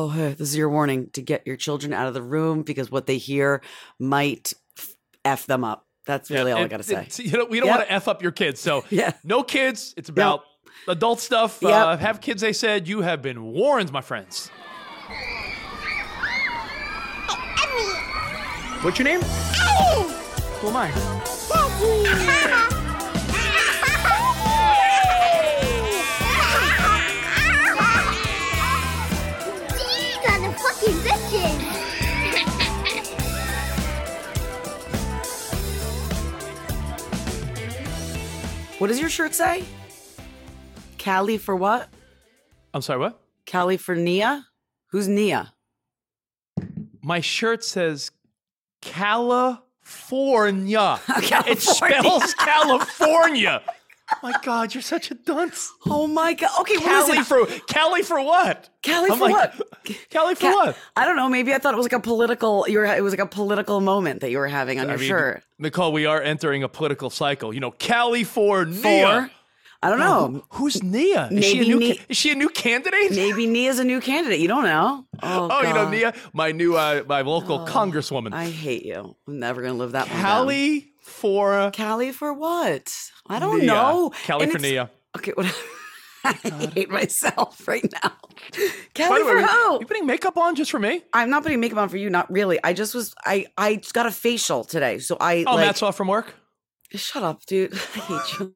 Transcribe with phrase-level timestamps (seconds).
[0.00, 2.88] Oh, hey, this is your warning to get your children out of the room because
[2.88, 3.60] what they hear
[3.98, 5.86] might f- f them up.
[6.06, 7.08] That's really all I gotta say.
[7.20, 7.76] You know, we don't Yep.
[7.78, 9.10] want to f up your kids, so Yeah.
[9.24, 9.94] no kids.
[9.96, 10.44] It's about
[10.86, 11.58] adult stuff.
[11.60, 11.72] Yep.
[11.72, 12.40] Uh, have kids.
[12.42, 14.52] They said you have been warned, my friends.
[18.82, 19.20] What's your name?
[20.60, 22.74] Who am I?
[38.78, 39.64] What does your shirt say?
[40.98, 41.88] Cali for what?
[42.72, 43.00] I'm sorry.
[43.00, 43.20] What?
[43.44, 44.46] Cali for Nia?
[44.90, 45.52] Who's Nia?
[47.02, 48.10] My shirt says
[48.80, 49.48] California.
[51.46, 53.62] It spells California.
[54.22, 55.70] My God, you're such a dunce.
[55.86, 56.50] Oh my god.
[56.60, 57.24] Okay, what is Cali it?
[57.26, 58.68] for Cali for what?
[58.82, 59.68] Cali I'm for like, what?
[60.10, 60.76] Cali for what?
[60.96, 61.28] I don't know.
[61.28, 62.66] Maybe I thought it was like a political.
[62.68, 62.84] You were.
[62.86, 65.42] It was like a political moment that you were having on I your mean, shirt.
[65.58, 67.52] Nicole, we are entering a political cycle.
[67.52, 68.74] You know, California.
[68.80, 68.88] For?
[68.88, 69.30] Nia.
[69.80, 70.26] I don't know.
[70.28, 71.28] who- who's Nia?
[71.30, 73.12] Is she, a new, Nia- is she a new candidate?
[73.12, 74.40] Maybe Nia's a new candidate.
[74.40, 75.04] You don't know.
[75.22, 78.32] Oh, Oh, you know Nia, my new, uh, my local congresswoman.
[78.32, 79.16] I hate you.
[79.26, 80.06] I'm never gonna live that.
[80.06, 82.92] Cali for Cali for what?
[83.28, 83.66] I don't Nia.
[83.66, 84.12] know.
[84.24, 84.90] Cali And for Nia.
[85.16, 85.46] Okay, what?
[86.24, 86.32] I
[86.74, 88.10] hate myself right now.
[88.52, 89.78] By Cali for way, who?
[89.80, 91.02] You putting makeup on just for me?
[91.12, 92.10] I'm not putting makeup on for you.
[92.10, 92.58] Not really.
[92.62, 93.14] I just was.
[93.24, 95.44] I I just got a facial today, so I.
[95.46, 96.34] Oh, like, Matt's off from work.
[96.92, 97.72] Shut up, dude.
[97.94, 98.54] I hate you.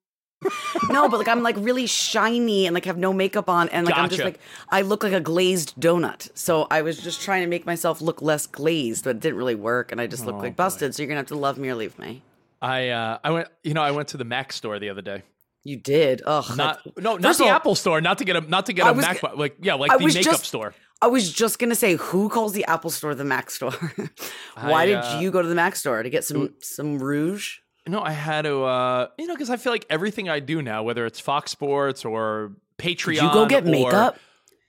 [0.90, 3.96] no, but like I'm like really shiny and like have no makeup on and like
[3.96, 4.40] I'm just like
[4.70, 6.30] I look like a glazed donut.
[6.36, 9.54] So I was just trying to make myself look less glazed, but it didn't really
[9.54, 10.64] work and I just look Oh, like boy.
[10.64, 10.94] busted.
[10.96, 12.22] So you're gonna have to love me or leave me.
[12.62, 13.48] I, uh, I went.
[13.64, 15.22] You know, I went to the Mac store the other day.
[15.64, 16.22] You did.
[16.26, 16.56] Ugh.
[16.56, 18.00] Not, no, not the all, Apple store.
[18.00, 19.98] Not to get a, not to get I a was Mac, like yeah, like I
[19.98, 20.74] the makeup just- store.
[21.00, 23.72] I was just gonna say, who calls the Apple store the Mac store?
[24.60, 27.58] Why I, did uh, you go to the Mac store to get some some rouge?
[27.88, 30.84] No, I had to, uh, you know, because I feel like everything I do now,
[30.84, 34.16] whether it's Fox Sports or Patreon, Did you go get makeup?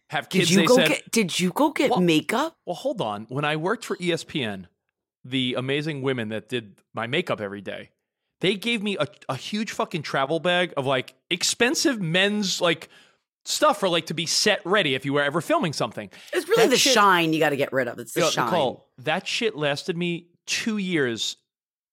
[0.08, 0.52] have Did kids.
[0.52, 1.12] you they go said, get?
[1.12, 2.58] Did you go get Well- makeup?
[2.66, 3.28] Well, hold on.
[3.30, 4.66] When I worked for ESPN,
[5.26, 7.90] the amazing women that did my makeup every day,
[8.42, 12.90] they gave me a, a huge fucking travel bag of like expensive men's like
[13.46, 16.10] stuff for like to be set ready if you were ever filming something.
[16.34, 18.00] It's really That the shit- shine you got to get rid of.
[18.00, 18.46] It's the Yo, shine.
[18.46, 21.38] Nicole, that shit lasted me two years,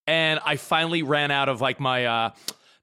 [0.07, 2.31] and I finally ran out of like my uh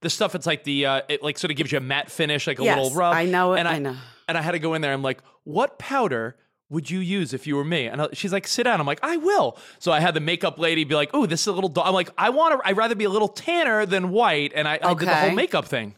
[0.01, 0.35] the stuff.
[0.35, 2.63] It's like the uh it like sort of gives you a matte finish, like a
[2.63, 3.13] Yes, little rub.
[3.15, 3.95] I know it, And I know.
[4.29, 4.91] And I had to go in there.
[4.93, 6.35] I'm like, what powder?
[6.69, 7.85] Would you use if you were me?
[7.85, 8.81] And she's like, sit down.
[8.81, 9.57] I'm like, I will.
[9.79, 11.69] So I had the makeup lady be like, oh, this is a little.
[11.69, 11.85] Dull.
[11.85, 12.67] I'm like, I want to.
[12.67, 15.65] I'd rather be a little tanner than white, and I, I did the whole makeup
[15.65, 15.95] thing.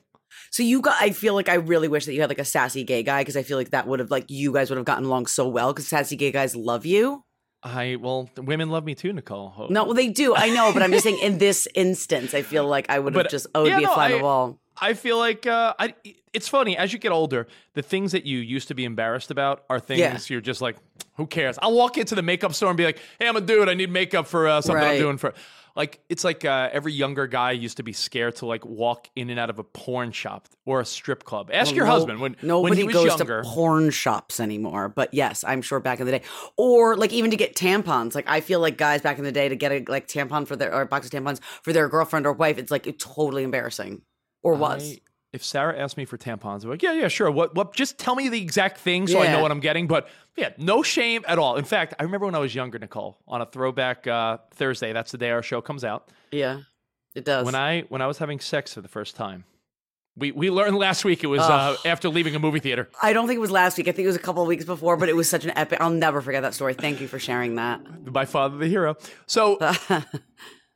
[0.51, 1.01] So you got.
[1.01, 3.35] I feel like I really wish that you had like a sassy gay guy because
[3.35, 5.73] I feel like that would have like you guys would have gotten along so well
[5.73, 7.23] because sassy gay guys love you.
[7.61, 9.67] I well, women love me too, Nicole.
[9.69, 10.35] No, well they do.
[10.35, 13.29] I know, but I'm just saying in this instance, I feel like I would have
[13.29, 13.47] just.
[13.53, 14.59] Oh, yeah, be a no, fly on the wall.
[14.81, 15.93] I feel like uh, I.
[16.31, 19.63] It's funny as you get older, the things that you used to be embarrassed about
[19.69, 20.17] are things Yeah.
[20.27, 20.75] you're just like,
[21.15, 21.57] who cares?
[21.59, 23.67] I'll walk into the makeup store and be like, "Hey, I'm a dude.
[23.67, 25.33] I need makeup for uh, something I'm doing for."
[25.75, 29.29] Like it's like uh, every younger guy used to be scared to like walk in
[29.29, 31.49] and out of a porn shop or a strip club.
[31.53, 33.41] Ask Well, your no- husband when nobody when he was goes younger.
[33.43, 34.89] to porn shops anymore.
[34.89, 36.21] But yes, I'm sure back in the day,
[36.57, 38.13] or like even to get tampons.
[38.13, 40.55] Like I feel like guys back in the day to get a like tampon for
[40.55, 44.01] their or a box of tampons for their girlfriend or wife, it's like totally embarrassing,
[44.43, 44.93] or was.
[44.93, 44.99] I-
[45.31, 47.29] if Sarah asked me for tampons, I'm like, yeah, yeah, sure.
[47.29, 47.75] What, what?
[47.75, 49.33] Just tell me the exact thing so I Yeah.
[49.33, 49.85] know what I'm getting.
[49.85, 51.55] But yeah, no shame at all.
[51.57, 54.91] In fact, I remember when I was younger, Nicole, on a throwback uh, Thursday.
[54.91, 56.09] That's the day our show comes out.
[56.31, 56.61] yeah,
[57.13, 57.45] it does.
[57.45, 59.43] When I when I was having sex for the first time,
[60.17, 62.89] We we learned last week it was uh, after leaving a movie theater.
[63.03, 63.87] I don't think it was last week.
[63.87, 65.79] I think it was a couple of weeks before, but it was such an epic.
[65.79, 66.73] I'll never forget that story.
[66.73, 67.81] Thank you for sharing that.
[68.11, 68.97] My father, the hero.
[69.27, 69.59] So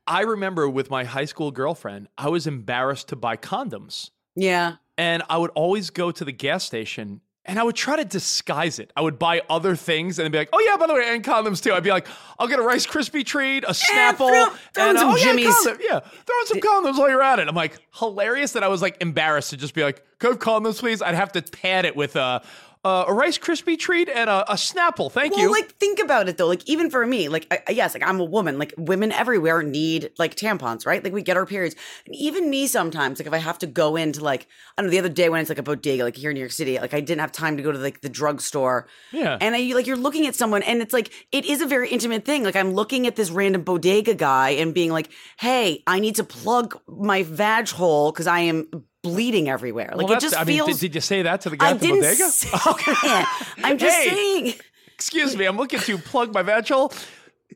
[0.06, 4.10] I remember with my high school girlfriend, I was embarrassed to buy condoms.
[4.36, 4.76] Yeah.
[4.98, 8.80] And I would always go to the gas station and I would try to disguise
[8.80, 8.92] it.
[8.96, 11.62] I would buy other things and be like, oh, yeah, by the way, and condoms
[11.62, 11.74] too.
[11.74, 12.08] I'd be like,
[12.40, 15.78] I'll get a Rice Krispie treat, a Snapple, throw- throw and some oh, yeah, condom.
[15.82, 17.48] Yeah, throw in some condoms while you're at it.
[17.50, 21.02] I'm like, hilarious that I was like embarrassed to just be like, have condoms, please?
[21.02, 22.40] I'd have to pad it with a, uh,
[22.86, 25.12] a Rice Krispie treat and a, a Snapple.
[25.12, 25.44] Thank you.
[25.44, 25.52] Well, you.
[25.52, 26.48] like think about it though.
[26.48, 28.60] Like even for me, like I, I- yes, like I'm a woman.
[28.60, 31.04] Like women everywhere need like tampons, right?
[31.04, 31.76] Like we get our periods.
[32.06, 34.48] And even me sometimes, like if I have to go into like
[34.78, 36.42] I don't know, the other day when it's like a bodega, like here in New
[36.42, 38.88] York City, like I didn't have time to go to like the drugstore.
[39.12, 39.38] Yeah.
[39.40, 42.26] And I like you're looking at someone, and it's like it is a very intimate
[42.26, 42.44] thing.
[42.44, 46.24] Like I'm looking at this random bodega guy and being like, "Hey, I need to
[46.24, 48.68] plug my vag hole because I am."
[49.04, 50.80] Bleeding everywhere, like Well, it just I mean, feels.
[50.80, 52.30] did, did you say that to the guy I at the didn't bodega?
[52.30, 53.54] say that.
[53.64, 54.10] I'm just Hey.
[54.10, 54.54] saying.
[54.96, 56.94] Excuse me, I'm looking to plug my vag hole.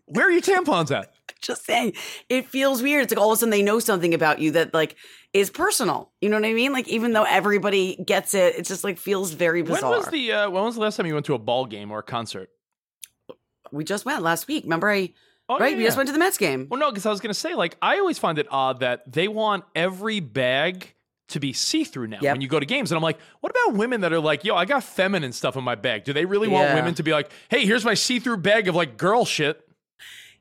[0.05, 1.13] Where are your tampons at?
[1.41, 1.93] just saying
[2.29, 4.73] it feels weird it's like all of a sudden they know something about you that
[4.73, 4.95] like
[5.33, 8.83] is personal you know what i mean like even though everybody gets it it just
[8.83, 11.27] like feels very bizarre When was the uh, when was the last time you went
[11.27, 12.49] to a ball game or a concert?
[13.71, 15.13] we just went last week remember i
[15.49, 15.97] Oh, right yeah, we just yeah.
[15.99, 17.99] went to the mets game Well, no, because I was going to say, like, I
[17.99, 20.93] always find it odd that they want every bag
[21.29, 22.33] to be see through now Yep.
[22.35, 22.91] when you go to games.
[22.91, 25.63] And I'm like, what about women that are like, yo, I got feminine stuff in
[25.63, 26.03] my bag?
[26.05, 28.75] Do they really want women to be like, hey, here's my see through bag of
[28.75, 29.61] like girl shit?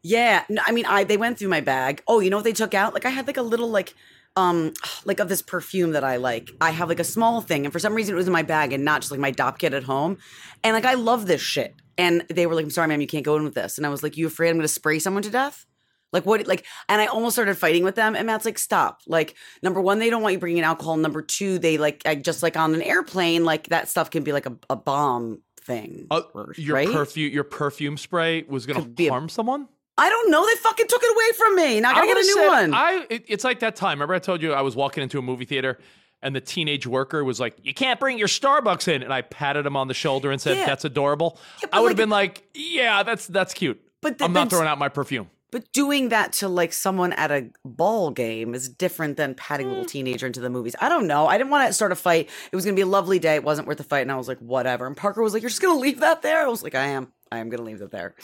[0.02, 0.44] yeah.
[0.48, 2.02] No, i mean i they went through my bag.
[2.06, 2.94] Oh you know what they took out?
[2.94, 3.94] Like i had like a little like
[4.36, 4.72] um
[5.04, 6.50] like of this perfume that i like.
[6.60, 8.72] I have like a small thing and for some reason it was in my bag
[8.72, 10.18] and not just like my dopp kit at home.
[10.62, 11.74] And like i love this shit.
[11.98, 13.78] And they were like i'm sorry ma'am you can't go in with this.
[13.78, 15.66] And i was like you afraid i'm gonna spray someone to death
[16.12, 16.46] Like what?
[16.46, 18.14] Like, and I almost started fighting with them.
[18.14, 20.96] And Matt's like, "Stop!" Like, number one, they don't want you bringing alcohol.
[20.96, 24.32] Number two, they like, I just like on an airplane, like that stuff can be
[24.32, 26.06] like a, a bomb thing.
[26.10, 26.22] Uh,
[26.56, 26.88] your right?
[26.90, 29.68] perfume, your perfume spray was going to a- harm someone.
[29.98, 30.46] I don't know.
[30.46, 31.80] They fucking took it away from me.
[31.80, 32.74] Now I gotta get a new said- one.
[32.74, 33.98] I it, it's like that time.
[33.98, 35.78] Remember, I told you I was walking into a movie theater.
[36.22, 39.66] And the teenage worker was like, "You can't bring your Starbucks in." And I patted
[39.66, 40.64] him on the shoulder and said, Yeah.
[40.66, 44.26] "That's adorable." Yeah, I would like- have been like, "Yeah, that's that's cute." But th-
[44.26, 45.28] I'm not throwing out my perfume.
[45.52, 49.68] But doing that to like someone at a ball game is different than patting a
[49.68, 49.72] Mm.
[49.72, 50.74] little teenager into the movies.
[50.80, 51.26] I don't know.
[51.28, 52.28] I didn't want to start a fight.
[52.50, 53.36] It was going to be a lovely day.
[53.36, 54.00] It wasn't worth the fight.
[54.00, 54.86] And I was like, whatever.
[54.86, 56.44] And Parker was like, you're just going to leave that there?
[56.44, 57.12] I was like, I am.
[57.30, 58.14] I am going to leave that there.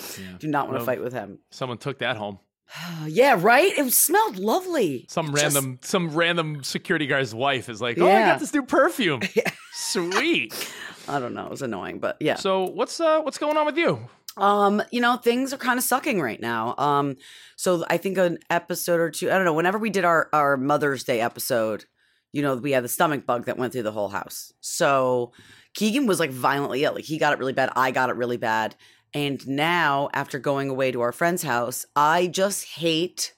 [0.41, 1.39] Do not want to Well- fight with him.
[1.51, 2.39] Someone took that home.
[3.07, 3.71] yeah, right?
[3.79, 5.07] It smelled lovely.
[5.09, 9.21] Some random some random security guard's wife is like, "Oh, I got this new perfume."
[9.73, 10.55] Sweet.
[11.09, 11.45] I don't know.
[11.47, 12.37] It was annoying, but yeah.
[12.37, 14.09] So what's uh what's going on with you?
[14.37, 16.75] Um, you know, things are kind of sucking right now.
[16.79, 17.17] Um,
[17.57, 20.57] so I think an episode or two, I don't know, whenever we did our, our
[20.57, 21.85] Mother's Day episode,
[22.33, 24.53] you know, we had the stomach bug that went through the whole house.
[24.61, 25.33] So
[25.75, 26.95] Keegan was like violently ill.
[26.95, 27.71] Like he got it really bad.
[27.77, 28.75] I got it really bad.
[29.15, 33.35] And now, after going away to our friend's house, I just hate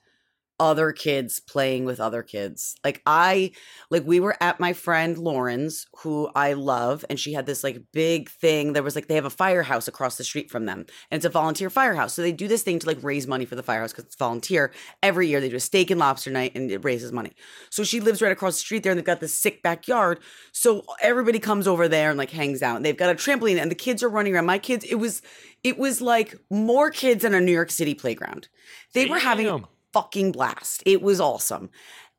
[0.60, 2.76] other kids playing with other kids.
[2.84, 3.50] Like I
[3.90, 7.82] like we were at my friend Lauren's who I love and she had this like
[7.92, 11.18] big thing there was like they have a firehouse across the street from them and
[11.18, 12.14] it's a volunteer firehouse.
[12.14, 14.72] So they do this thing to like raise money for the firehouse cuz it's volunteer.
[15.02, 17.32] Every year they do a steak and lobster night and it raises money.
[17.70, 20.20] So she lives right across the street there and they've got this sick backyard.
[20.52, 22.76] So everybody comes over there and like hangs out.
[22.76, 24.46] And they've got a trampoline and the kids are running around.
[24.46, 25.20] My kids it was
[25.64, 28.48] it was like more kids than a New York City playground.
[28.92, 29.64] They were having.
[29.94, 30.82] Fucking blast.
[30.84, 31.70] It was awesome.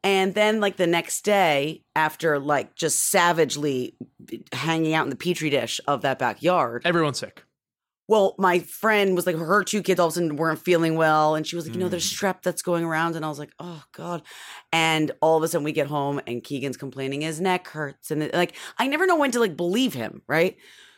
[0.04, 3.96] And then like the next day, after like just savagely
[4.54, 7.44] hanging out in the petri dish of that backyard, Everyone's sick.
[8.08, 11.34] well, my friend was like, her two kids all of a sudden weren't feeling well.
[11.34, 12.16] And she was like, you know, there's mm.
[12.16, 13.16] strep that's going around.
[13.16, 14.22] And I was like, oh God.
[14.72, 18.12] And all of a sudden we get home and Keegan's complaining his neck hurts.
[18.12, 20.56] And like, I never know when to like believe him, right?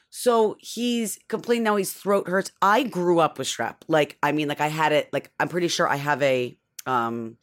[0.10, 2.52] So he's complaining now his throat hurts.
[2.62, 3.76] I grew up with strep.
[3.88, 7.38] Like, I mean, like I had it, like, I'm pretty sure I have a um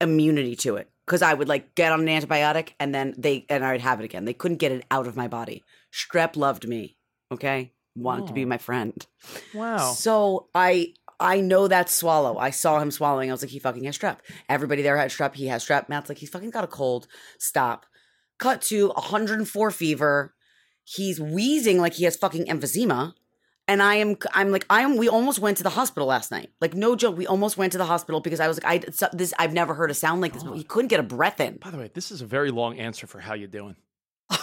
[0.00, 0.88] immunity to it.
[1.06, 4.00] Cause I would like get on an antibiotic and then they and I would have
[4.00, 4.24] it again.
[4.26, 5.64] They couldn't get it out of my body.
[5.92, 6.96] Strep loved me.
[7.32, 7.72] Okay.
[7.96, 8.48] Wanted to be Oh.
[8.48, 8.94] my friend.
[9.52, 9.92] Wow.
[9.92, 12.38] So I I know that swallow.
[12.38, 13.28] I saw him swallowing.
[13.28, 14.18] I was like, he fucking has strep.
[14.48, 15.34] Everybody there had strep.
[15.34, 15.88] He has strep.
[15.88, 17.08] Matt's like, he's fucking got a cold.
[17.38, 17.84] Stop.
[18.38, 20.34] Cut to 104 fever.
[20.84, 23.12] He's wheezing like he has fucking emphysema.
[23.70, 24.96] And I am, I'm like, I am.
[24.96, 26.50] We almost went to the hospital last night.
[26.60, 27.16] Like, no joke.
[27.16, 29.92] We almost went to the hospital because I was like, I this I've never heard
[29.92, 30.42] a sound like this.
[30.42, 31.56] But he couldn't get a breath in.
[31.58, 33.76] By the way, this is a very long answer for how you doing.
[34.30, 34.36] I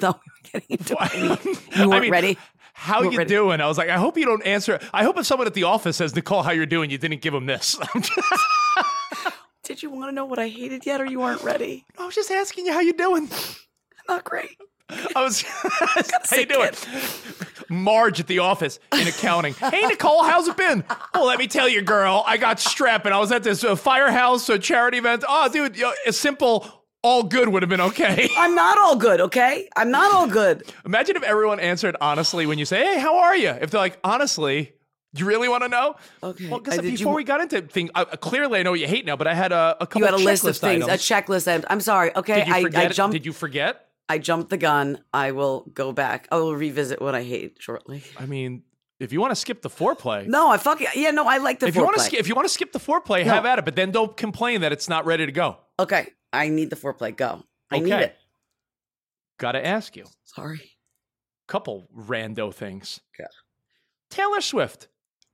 [0.00, 1.58] thought we were getting into it.
[1.76, 2.38] I You weren't mean, ready.
[2.72, 3.28] How weren't you ready.
[3.28, 3.60] doing?
[3.60, 4.80] I was like, I hope you don't answer.
[4.92, 7.32] I hope if someone at the office says, Nicole, how you're doing, you didn't give
[7.32, 7.78] them this.
[9.62, 11.84] Did you want to know what I hated yet, or you weren't ready?
[11.96, 13.28] I was just asking you how you doing.
[14.08, 14.56] Not great.
[15.14, 15.42] I was.
[15.42, 16.70] how you doing?
[17.68, 19.54] Marge at the office in accounting.
[19.60, 20.84] hey Nicole, how's it been?
[21.14, 22.24] Well, let me tell you, girl.
[22.26, 25.24] I got strep, and I was at this uh, firehouse uh, charity event.
[25.28, 28.28] Oh, dude, you know, a simple all good would have been okay.
[28.36, 29.68] I'm not all good, okay?
[29.76, 30.64] I'm not all good.
[30.84, 33.98] Imagine if everyone answered honestly when you say, "Hey, how are you?" If they're like,
[34.04, 34.72] "Honestly."
[35.18, 35.94] You really want to know?
[36.22, 36.48] Okay.
[36.50, 38.86] Well, because Uh, before you- we got into things, uh, clearly I know what you
[38.86, 40.00] hate now, but I had a, a couple.
[40.00, 41.00] You had a of list of things, items.
[41.00, 41.46] a checklist.
[41.46, 42.14] And I'm sorry.
[42.14, 42.66] Okay, I?
[42.74, 43.12] I jumped.
[43.14, 43.85] Did you forget?
[44.08, 45.00] I jumped the gun.
[45.12, 46.28] I will go back.
[46.30, 48.04] I will revisit what I hate shortly.
[48.18, 48.62] I mean,
[49.00, 51.10] if you want to skip the foreplay, No, I fucking yeah.
[51.10, 51.66] No, I like the.
[51.66, 52.06] if you want to foreplay.
[52.06, 53.32] skip, if you want to skip the foreplay, No.
[53.34, 53.64] have at it.
[53.64, 55.56] But then don't complain that it's not ready to go.
[55.80, 57.16] Okay, I need the foreplay.
[57.16, 57.42] Go.
[57.70, 58.16] I need it.
[59.38, 60.70] Got to ask you, Sorry.
[61.48, 63.00] couple rando things.
[63.18, 63.26] Yeah.
[64.10, 64.88] Taylor Swift,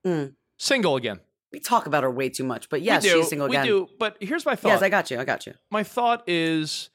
[0.04, 0.34] Mm.
[0.58, 1.20] single again.
[1.52, 3.66] We talk about her way too much, but yes, we she's single we again.
[3.66, 3.88] do.
[3.98, 4.70] But here's my thought.
[4.70, 5.20] Yes, I got you.
[5.20, 5.52] I got you.
[5.70, 6.88] my thought is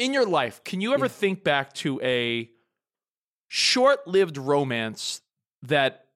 [0.00, 1.10] in your life, can you ever Yeah.
[1.12, 2.50] think back to a
[3.48, 5.20] short lived romance
[5.62, 6.06] that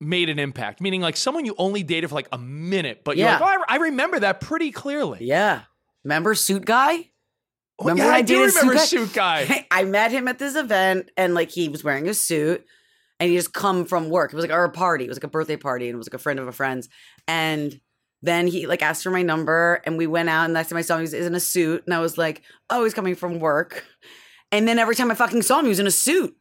[0.00, 0.80] made an impact?
[0.80, 3.38] Meaning, like someone you only dated for like a minute, but Yeah.
[3.38, 5.18] you're like, oh, I, I remember that pretty clearly.
[5.22, 5.62] Yeah.
[6.04, 7.10] Remember Suit Guy?
[7.78, 9.66] Oh, Remember yeah, I I do remember Suit Suit Guy.
[9.70, 12.64] I met him at this event and like he was wearing a suit
[13.18, 14.32] and he just come from work.
[14.32, 15.04] It was like our party.
[15.04, 16.88] It was like a birthday party and it was like a friend of a friend's.
[17.28, 17.78] And
[18.22, 20.82] then he like asked for my number and we went out and next time I
[20.82, 23.40] saw him he was in a suit and I was like, oh, he's coming from
[23.40, 23.84] work.
[24.52, 26.36] And then every time I fucking saw him, he was in a suit.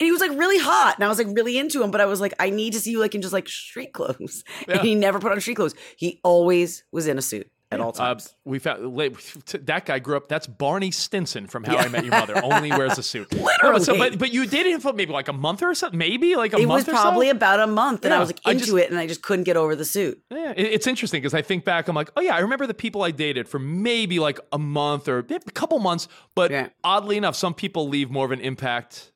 [0.00, 0.94] And he was like really hot.
[0.96, 2.90] And I was like really into him, but I was like, I need to see
[2.90, 4.42] you like in just like street clothes.
[4.66, 4.76] Yeah.
[4.76, 5.74] And he never put on street clothes.
[5.96, 8.34] He always was in a suit at all Uh, times.
[8.44, 8.96] we found
[9.66, 10.28] that guy grew up.
[10.28, 12.42] That's Barney Stinson from How I Met Your Mother.
[12.42, 13.28] Only wears a suit.
[13.60, 14.10] But, so, Literally.
[14.10, 15.98] but but you dated him for maybe like a month or something.
[15.98, 16.86] Maybe like a month.
[16.88, 17.32] it was probably so?
[17.32, 19.56] about a month and I was like into just- it and I just couldn't get
[19.56, 20.22] over the suit.
[20.30, 22.74] Yeah, it- it's interesting because I think back, I'm like, oh yeah, I remember the
[22.74, 26.06] people I dated for maybe like a month or a couple months,
[26.36, 26.68] but Yeah.
[26.84, 29.12] oddly enough, some people leave more of an impact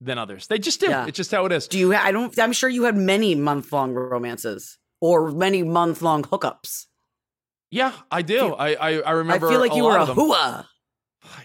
[0.00, 0.46] than others.
[0.46, 0.86] They just do.
[0.88, 1.06] Yeah.
[1.06, 1.66] It's just how it is.
[1.68, 1.94] Do you?
[1.94, 2.36] I don't.
[2.38, 6.86] I'm sure you had many month long romances or many month long hookups.
[7.70, 8.54] Yeah, I do.
[8.54, 9.46] I I, I remember.
[9.46, 10.16] I feel like you were a them.
[10.16, 10.66] hooah.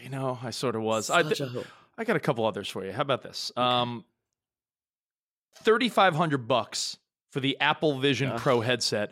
[0.03, 1.09] You know, I sort of was.
[1.09, 1.63] I, Such a hoo-
[1.97, 2.91] I got a couple others for you.
[2.91, 3.51] How about this?
[3.57, 4.05] Um,
[5.59, 6.97] thirty five hundred bucks
[7.31, 8.39] for the Apple Vision Ugh.
[8.39, 9.11] Pro headset.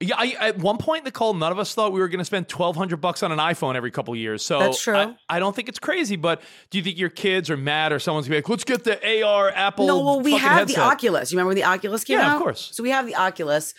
[0.00, 2.48] Yeah, I, at one point, Nicole, none of us thought we were going to spend
[2.48, 4.44] twelve hundred bucks on an iPhone every couple years.
[4.44, 4.96] So That's true.
[4.96, 6.16] I, I don't think it's crazy.
[6.16, 8.82] But do you think your kids are mad or someone's gonna be like, "Let's get
[8.82, 9.86] the AR Apple"?
[9.86, 10.78] No, well, we have the.
[10.78, 11.30] Oculus.
[11.30, 12.36] You remember the Oculus came Yeah, out?
[12.36, 12.70] of course.
[12.72, 13.74] So we have the Oculus.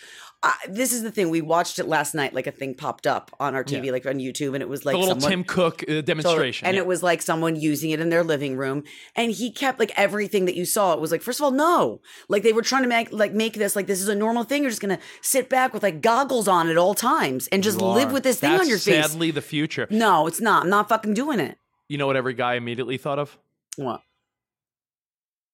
[0.46, 1.30] Uh, this is the thing.
[1.30, 2.34] We watched it last night.
[2.34, 3.92] Like a thing popped up on our TV, Yeah.
[3.92, 6.66] like on YouTube, and it was like the little someone, Tim Cook uh, So- demonstration.
[6.66, 6.82] and yeah.
[6.82, 8.84] it was like someone using it in their living room.
[9.16, 10.92] And he kept like everything that you saw.
[10.92, 12.02] It was like, first of all, no.
[12.28, 14.62] Like they were trying to make like make this like this is a normal thing.
[14.62, 18.12] You're just gonna sit back with like goggles on at all times and just live
[18.12, 19.10] with this thing That's on your face.
[19.12, 19.86] Sadly, the future.
[19.90, 20.64] No, it's not.
[20.64, 21.56] I'm not fucking doing it.
[21.88, 23.38] You know what every guy immediately thought of?
[23.76, 24.02] What?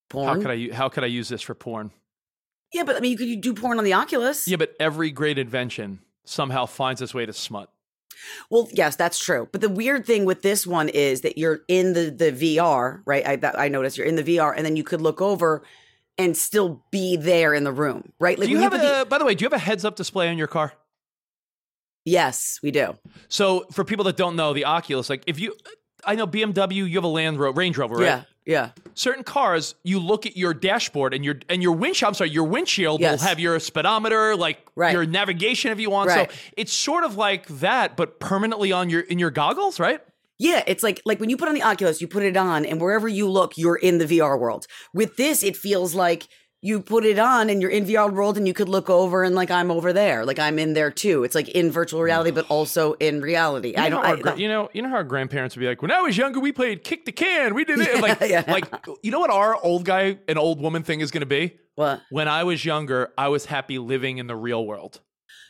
[0.09, 0.27] Porn?
[0.27, 0.75] How could I?
[0.75, 1.93] How could I use this for porn?
[2.73, 4.47] Yeah, but I mean, you could do porn on the Oculus.
[4.47, 7.71] Yeah, but every great invention somehow finds its way to smut.
[8.51, 9.49] Well, yes, that's true.
[9.51, 13.27] But the weird thing with this one is that you're in the the VR, right?
[13.27, 15.63] I that, I noticed you're in the VR, and then you could look over
[16.19, 18.39] and still be there in the room, right?
[18.39, 19.05] Like do you have the- a?
[19.07, 20.75] by the way, do you have a heads-up display on your car?
[22.05, 22.97] yes, we do.
[23.29, 25.55] So for people that don't know, the Oculus, like if you,
[26.05, 28.05] I know BMW, you have a Land Ro- Range Rover, right?
[28.05, 28.71] Yeah, yeah.
[28.95, 32.09] Certain cars, you look at your dashboard and your and your windshield.
[32.09, 33.21] I'm sorry, your windshield Yes.
[33.21, 34.93] will have your speedometer, like Right.
[34.93, 36.09] your navigation if you want.
[36.11, 36.31] Right.
[36.31, 40.01] So it's sort of like that, but permanently on your in your goggles, right?
[40.39, 42.81] Yeah, it's like like when you put on the Oculus, you put it on, and
[42.81, 44.67] wherever you look, you're in the VR world.
[44.95, 46.29] With this, it feels like
[46.63, 49.35] you put it on and you're in VR world, and you could look over and
[49.35, 51.25] like I'm over there, like I'm in there too.
[51.25, 53.75] It's like in virtual reality, but also in reality.
[53.77, 54.19] I You know don't.
[54.19, 56.17] I, gra- you know, you know how our grandparents would be like, when I was
[56.19, 57.55] younger, we played kick the can.
[57.55, 58.01] We did it.
[58.03, 58.45] like, yeah.
[58.47, 58.67] like,
[59.03, 61.57] you know what our old guy and old woman thing is going to be?
[61.77, 62.03] what?
[62.11, 65.01] When I was younger, I was happy living in the real world.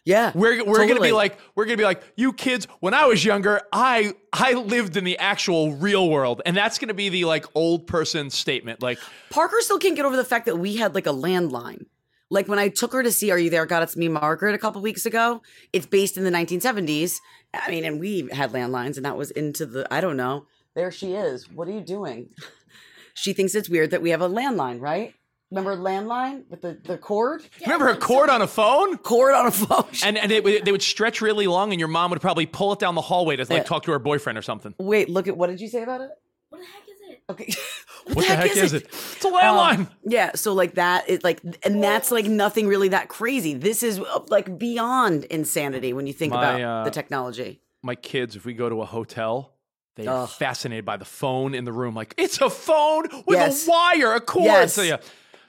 [0.04, 2.66] Yeah, We're we're gonna be like we're gonna be like you kids.
[2.80, 6.94] When I was younger, I I lived in the actual real world, and that's gonna
[6.94, 8.82] be the like old person statement.
[8.82, 11.84] Like Parker still can't get over the fact that we had like a landline.
[12.30, 14.58] Like when I took her to see Are You There, God, It's Me, Margaret a
[14.58, 15.42] couple weeks ago,
[15.72, 17.16] it's based in the 1970s.
[17.52, 20.46] I mean, and we had landlines, and that was into the, I don't know.
[20.76, 21.50] There she is.
[21.50, 22.28] What are you doing?
[23.14, 25.14] she thinks it's weird that we have a landline, right?
[25.50, 27.42] Remember landline with the, the cord?
[27.62, 29.84] remember a cord on a phone, Cord on a phone.
[30.04, 32.72] and and it, would- they would stretch really long, and your mom would probably pull
[32.72, 33.62] it down the hallway to like Yeah.
[33.64, 34.74] talk to her boyfriend or something.
[34.78, 36.10] Wait, look at what did you say about it?
[36.50, 37.22] What the heck is it?
[37.30, 37.52] Okay.
[38.06, 38.84] What the heck is it?
[38.86, 39.86] It's a landline.
[40.06, 43.52] Yeah, so like that is like, and that's like nothing really that crazy.
[43.54, 47.60] This is uh, like beyond insanity when you think My, about uh, the technology.
[47.82, 49.52] My kids, if we go to a hotel,
[49.96, 50.28] they are Ugh.
[50.30, 51.94] fascinated by the phone in the room.
[51.94, 53.66] Like it's a phone with Yes.
[53.68, 54.46] a wire, a cord.
[54.46, 54.72] Yes.
[54.72, 54.96] So yeah,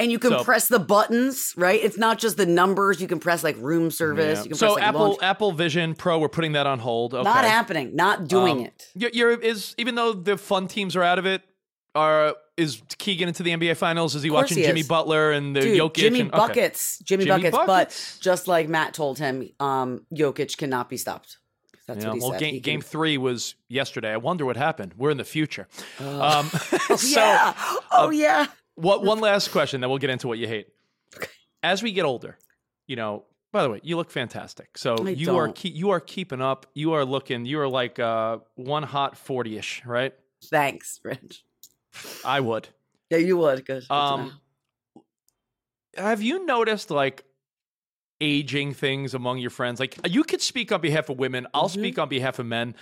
[0.01, 1.79] And you can so- press the buttons, right?
[1.81, 3.00] It's not just the numbers.
[3.01, 4.39] You can press like room service.
[4.39, 4.43] Yeah.
[4.43, 7.13] You can so press like Apple launch- Apple Vision Pro, we're putting that on hold.
[7.13, 7.24] Okay.
[7.24, 7.96] Not happening.
[7.96, 8.88] Not doing Um, it.
[8.96, 11.41] You're, you're is even though the fun teams are out of it.
[11.93, 14.15] Are is Keegan into the NBA Finals?
[14.15, 14.88] Is he watching he Jimmy is.
[14.88, 15.93] Butler and the Dude, Jokic?
[15.96, 16.38] Jimmy and, okay.
[16.38, 18.15] buckets, Jimmy, Jimmy buckets, buckets.
[18.17, 21.38] But just like Matt told him, um, Jokic cannot be stopped.
[21.89, 22.39] That's Yeah, what he well, said.
[22.39, 24.13] game, game three was yesterday.
[24.13, 24.93] I wonder what happened.
[24.96, 25.67] We're in the future.
[26.00, 26.50] Um,
[26.89, 27.53] Oh, so, yeah.
[27.91, 28.48] Oh yeah.
[28.81, 29.03] What?
[29.03, 30.67] One last question, then we'll get into what you hate.
[31.63, 32.38] As we get older,
[32.88, 33.25] you know.
[33.53, 34.77] By the way, you look fantastic.
[34.77, 35.55] So I you are don't.
[35.57, 36.67] keep, you are keeping up.
[36.73, 37.45] You are looking.
[37.45, 40.13] You are like uh, one hot forty ish, right?
[40.45, 41.43] Thanks, Rich.
[42.23, 42.69] I would.
[43.09, 43.65] Yeah, you would.
[43.65, 43.81] Good.
[43.81, 43.95] Good to know.
[44.00, 44.41] Um,
[45.97, 47.25] have you noticed like
[48.21, 49.79] aging things among your friends?
[49.81, 51.45] Like you could speak on behalf of women.
[51.53, 51.79] I'll Mm-hmm.
[51.81, 52.75] speak on behalf of men.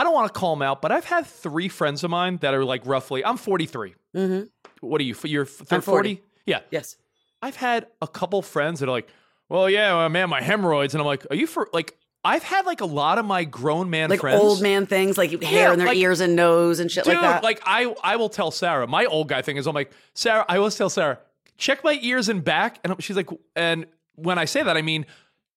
[0.00, 2.54] I don't want to call them out, but I've had three friends of mine that
[2.54, 3.22] are like roughly.
[3.22, 3.94] I'm 43.
[4.16, 4.48] Mhm.
[4.80, 5.14] What are you?
[5.24, 5.84] You're I'm 40.
[6.16, 6.22] 40.
[6.46, 6.60] Yeah.
[6.70, 6.96] Yes.
[7.42, 9.08] I've had a couple friends that are like,
[9.50, 12.80] "Well, yeah, man, my hemorrhoids," and I'm like, "Are you for like?" I've had like
[12.80, 15.78] a lot of my grown man Like friends, old man things, like hair Yeah, in
[15.78, 17.42] their like- ears and nose and shit Dude, like that.
[17.42, 18.86] Like I I will tell Sarah.
[18.86, 20.44] My old guy thing is I'm like Sarah.
[20.48, 21.18] I always tell Sarah,
[21.58, 25.04] check my ears and back, and she's like, and when I say that, I mean.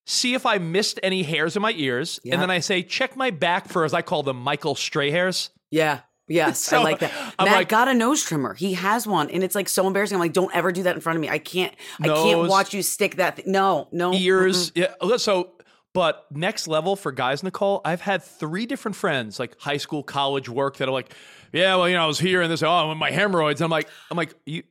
[0.05, 2.33] See if I missed any hairs in my ears, Yeah.
[2.33, 5.49] and then I say check my back for, as I call them, Michael Stray hairs.
[5.71, 6.01] yeah.
[6.29, 7.11] Yes, So, I like that.
[7.37, 8.53] I'm Matt like- got a nose trimmer.
[8.53, 10.15] He has one, and it's like so embarrassing.
[10.15, 11.27] I'm like, don't ever do that in front of me.
[11.29, 11.73] I can't.
[12.01, 13.35] I can't watch you stick that.
[13.35, 13.51] Thing.
[13.51, 14.13] No, no.
[14.13, 14.71] ears.
[14.73, 14.93] Yeah.
[15.01, 15.51] Oh, so,
[15.93, 20.47] but next level for guys, Nicole, I've had three different friends, like high school, college,
[20.47, 21.13] work, that are like,
[21.51, 23.59] yeah, well, you know, I was here and this, oh, my hemorrhoids.
[23.61, 24.63] I'm like, I'm like, you,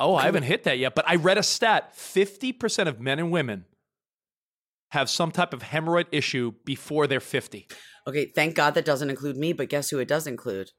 [0.00, 0.94] oh, I haven't hit that yet.
[0.94, 3.66] But I read a stat: fifty percent of men and women
[4.94, 7.68] have some type of hemorrhoid issue before they're fifty.
[8.06, 10.70] Okay, thank God that doesn't include me, but guess who it does include?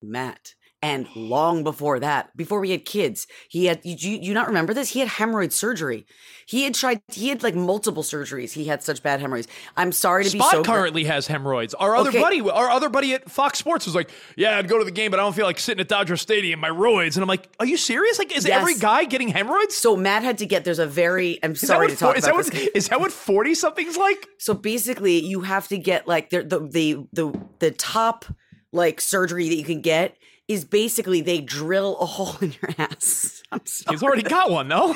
[0.00, 0.54] Matt.
[0.84, 3.80] And long before that, before we had kids, he had.
[3.84, 4.88] You, you, not remember this?
[4.88, 6.06] He had hemorrhoid surgery.
[6.44, 7.00] He had tried.
[7.12, 8.50] He had like multiple surgeries.
[8.52, 9.46] He had such bad hemorrhoids.
[9.76, 10.64] I'm sorry to be Spot so.
[10.64, 11.72] currently has hemorrhoids.
[11.74, 12.20] Our other Okay.
[12.20, 15.12] buddy, our other buddy at Fox Sports was like, "Yeah, I'd go to the game,
[15.12, 16.58] but I don't feel like sitting at Dodger Stadium.
[16.58, 18.18] My roids." And I'm like, "Are you serious?
[18.18, 18.60] Like, is Yes.
[18.60, 20.64] every guy getting hemorrhoids?" So Matt had to get.
[20.64, 21.38] There's a very.
[21.44, 22.64] I'm sorry what to talk is about that this.
[22.64, 24.26] what, is that what forty something's like?
[24.38, 28.24] So basically, you have to get like the the the the, the top
[28.72, 30.16] like surgery that you can get
[30.52, 33.42] is basically they drill a hole in your ass.
[33.88, 34.92] He's already got one, though.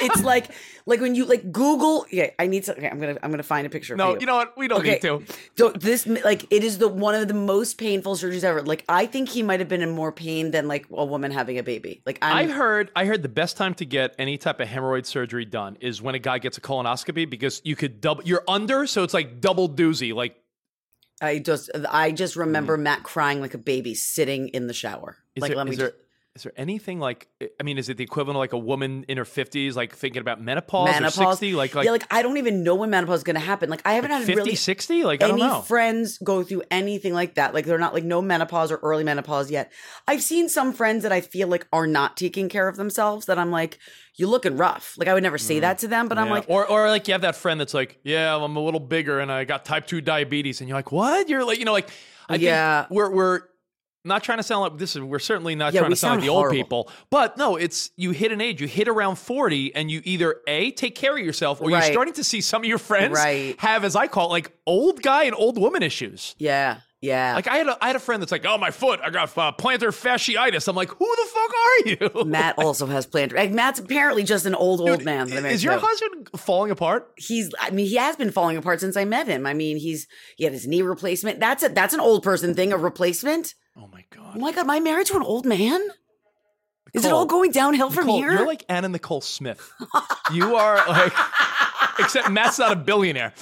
[0.00, 0.50] it's like
[0.86, 2.06] like when you like Google.
[2.10, 2.72] Yeah, I need to.
[2.76, 3.96] Okay, I'm gonna I'm gonna find a picture.
[3.96, 4.56] no, for you know what?
[4.56, 5.22] We don't Okay, need to.
[5.56, 8.62] so this like it is the one of the most painful surgeries ever.
[8.62, 11.58] Like I think he might have been in more pain than like a woman having
[11.58, 12.02] a baby.
[12.04, 15.06] Like I I'm, heard I heard the best time to get any type of hemorrhoid
[15.06, 18.86] surgery done is when a guy gets a colonoscopy because you could double you're under,
[18.86, 20.12] so it's like double doozy.
[20.14, 20.36] Like
[21.22, 25.16] I just I just remember Matt crying like a baby sitting in the shower.
[25.16, 25.36] Mm.
[25.36, 26.01] is like there, let me there just-
[26.34, 27.28] is there anything like
[27.60, 30.20] I mean, is it the equivalent of like a woman in her fifties, like thinking
[30.20, 31.18] about menopause, menopause.
[31.18, 31.52] or sixty?
[31.54, 33.68] Like like, yeah, like I don't even know when menopause is gonna happen.
[33.68, 35.04] Like I haven't like had 50, really 60?
[35.04, 35.60] Like I any don't know.
[35.60, 37.52] friends go through anything like that.
[37.52, 39.72] Like they're not like no menopause or early menopause yet.
[40.08, 43.26] I've seen some friends that I feel like are not taking care of themselves.
[43.26, 43.78] That I'm like,
[44.16, 44.94] you looking rough.
[44.96, 46.30] Like I would never say that to them, but I'm Mm.
[46.30, 49.20] Like, or or like you have that friend that's like, yeah, I'm a little bigger
[49.20, 51.28] and I got type two diabetes, and you're like, what?
[51.28, 51.90] You're like, you know, like,
[52.28, 52.82] I Yeah.
[52.84, 53.40] think we're we're
[54.04, 55.02] not trying to sound like this is.
[55.02, 57.90] We're certainly not Yeah, trying to sound, like sound the old people, but no, it's
[57.96, 61.24] you hit an age, you hit around forty, and you either a take care of
[61.24, 63.54] yourself, or you're starting to see some of your friends Right.
[63.60, 66.34] have, as I call it, like old guy and old woman issues.
[66.38, 67.34] yeah, yeah.
[67.34, 69.36] Like I had a, I had a friend that's like, oh my foot, I got
[69.36, 70.68] uh, plantar fasciitis.
[70.68, 71.50] I'm like, who the fuck
[72.14, 72.24] are you?
[72.30, 73.34] Matt also has plantar.
[73.34, 75.28] Like, Matt's apparently just an old old man.
[75.30, 77.10] that Is your husband falling apart?
[77.16, 77.50] He's.
[77.60, 79.46] I mean, he has been falling apart since I met him.
[79.46, 81.40] I mean, he's he had his knee replacement.
[81.40, 82.72] That's a that's an old person thing.
[82.72, 83.54] A replacement.
[83.76, 84.32] Oh my god.
[84.36, 85.80] Oh my god, am I married to an old man?
[86.94, 88.32] Is it all going downhill from Nicole, here?
[88.32, 89.72] You're like Anna Nicole Smith.
[90.32, 91.12] you are like,
[91.98, 93.32] except Matt's not a billionaire.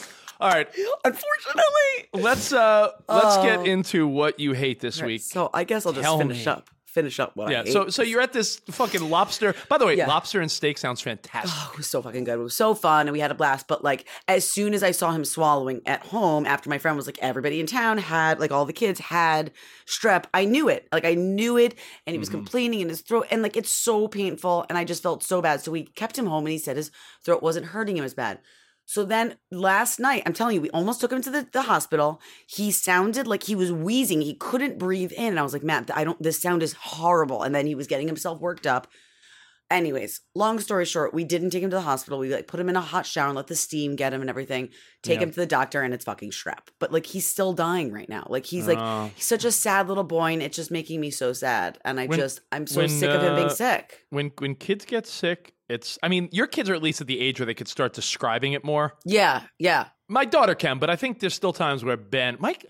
[0.41, 0.69] All right,
[1.05, 2.09] Unfortunately.
[2.15, 3.43] let's uh let's Oh.
[3.43, 5.23] get into what you hate this Right, week.
[5.23, 6.53] So I guess I'll just Tell finish me.
[6.53, 6.71] up.
[6.93, 9.55] Finish up what I yeah, so so you're at this fucking lobster.
[9.69, 10.09] By the way, Yeah.
[10.09, 11.53] lobster and steak sounds fantastic.
[11.55, 12.35] Oh, it was so fucking good.
[12.35, 13.69] It was so fun and we had a blast.
[13.69, 17.07] But like as soon as I saw him swallowing at home after my friend was
[17.07, 19.53] like everybody in town had like all the kids had
[19.87, 20.89] strep, I knew it.
[20.93, 21.77] Like I knew it
[22.07, 22.39] and he was Mm-hmm.
[22.39, 25.61] complaining in his throat and like it's so painful and I just felt so bad.
[25.61, 26.91] So we kept him home and he said his
[27.25, 28.41] throat wasn't hurting him as bad.
[28.93, 32.21] So then last night, I'm telling you, we almost took him to the, the hospital.
[32.49, 34.21] He sounded like he was wheezing.
[34.21, 35.27] He couldn't breathe in.
[35.29, 37.45] And I was like, Matt, I don't, this sound is horrible.
[37.45, 38.89] And then he was getting himself worked up.
[39.71, 42.19] Anyways, long story short, we didn't take him to the hospital.
[42.19, 44.29] We like put him in a hot shower and let the steam get him and
[44.29, 44.71] everything.
[45.05, 45.27] Take Yeah.
[45.27, 46.67] him to the doctor and it's fucking strep.
[46.81, 48.27] But like he's still dying right now.
[48.29, 49.13] Like he's like Oh.
[49.15, 51.79] he's such a sad little boy and it's just making me so sad.
[51.85, 54.01] And I When- just I'm so when, sick of him being uh, sick.
[54.11, 57.21] When when kids get sick, it's I mean, your kids are at least at the
[57.21, 58.95] age where they could start describing it more.
[59.05, 59.87] Yeah, yeah.
[60.09, 62.67] My daughter can, but I think there's still times where Ben, Mike,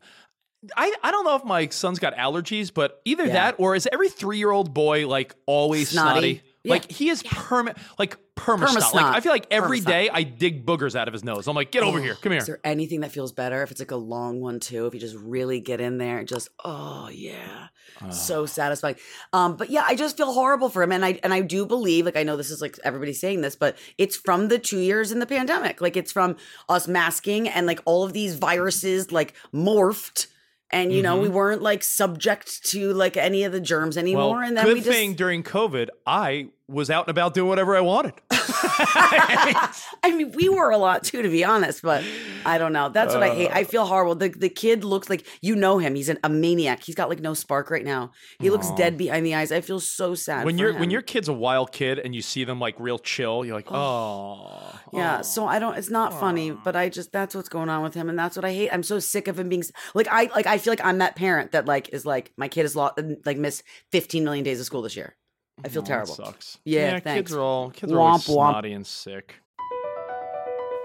[0.77, 3.33] I, I don't know if my son's got allergies, but either Yeah.
[3.33, 6.11] that or is every three year old boy like always Snotty.
[6.37, 6.43] snotty?
[6.63, 6.73] Yeah.
[6.73, 8.93] Like he is perma like perma.
[8.93, 11.49] Like I feel like every day I dig boogers out of his nose.
[11.49, 12.41] I'm like, get over here, come here.
[12.41, 14.87] Is there anything that feels better if it's like a long one too?
[14.87, 17.69] If you just really get in there and just oh yeah,
[18.11, 18.97] so satisfying.
[19.33, 22.05] Um, but yeah, I just feel horrible for him, and I and I do believe
[22.05, 25.13] like I know this is like everybody's saying this, but it's from the two years
[25.13, 25.81] in the pandemic.
[25.81, 26.37] Like it's from
[26.69, 30.27] us masking and like all of these viruses like morphed.
[30.73, 34.39] And you know we weren't like subject to like any of the germs anymore, Mm-hmm.
[34.41, 37.49] well, and then good we just thing during COVID, I was out and about doing
[37.49, 38.15] whatever I wanted.
[38.31, 42.05] I mean, we were a lot too, to be honest, but
[42.45, 42.89] I don't know.
[42.89, 43.51] That's what I hate.
[43.51, 43.55] Uh.
[43.55, 44.15] I feel horrible.
[44.15, 45.95] The the kid looks like you know him.
[45.95, 46.83] He's an, a maniac.
[46.83, 48.13] He's got like no spark right now.
[48.39, 49.53] He looks dead behind the eyes.
[49.53, 50.45] I feel so sad.
[50.45, 53.45] when you're when your kid's a wild kid and you see them like real chill,
[53.45, 55.21] you're like, oh, yeah.
[55.23, 55.77] So I don't.
[55.77, 58.45] It's not funny, but I just that's what's going on with him, and that's what
[58.45, 58.71] I hate.
[58.73, 61.53] I'm so sick of him being like I like I feel like I'm that parent
[61.53, 64.83] that like is like my kid has lost like missed 15 million days of school
[64.83, 65.17] this year.
[65.65, 66.15] I feel that terrible.
[66.15, 66.59] sucks.
[66.65, 67.33] Yeah, kids thanks.
[67.33, 68.51] are all kids are always Womp womp.
[68.53, 69.35] snotty and sick.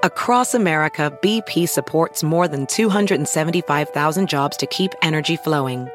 [0.03, 5.87] Across America, BP supports more than 275,000 jobs to keep energy flowing.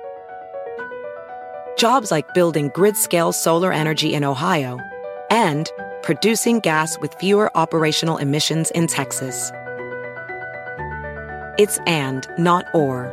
[1.79, 4.79] Jobs like building grid scale solar energy in Ohio
[5.31, 5.71] and
[6.03, 9.53] producing gas with fewer operational emissions in Texas.
[11.59, 13.13] It's and, not or.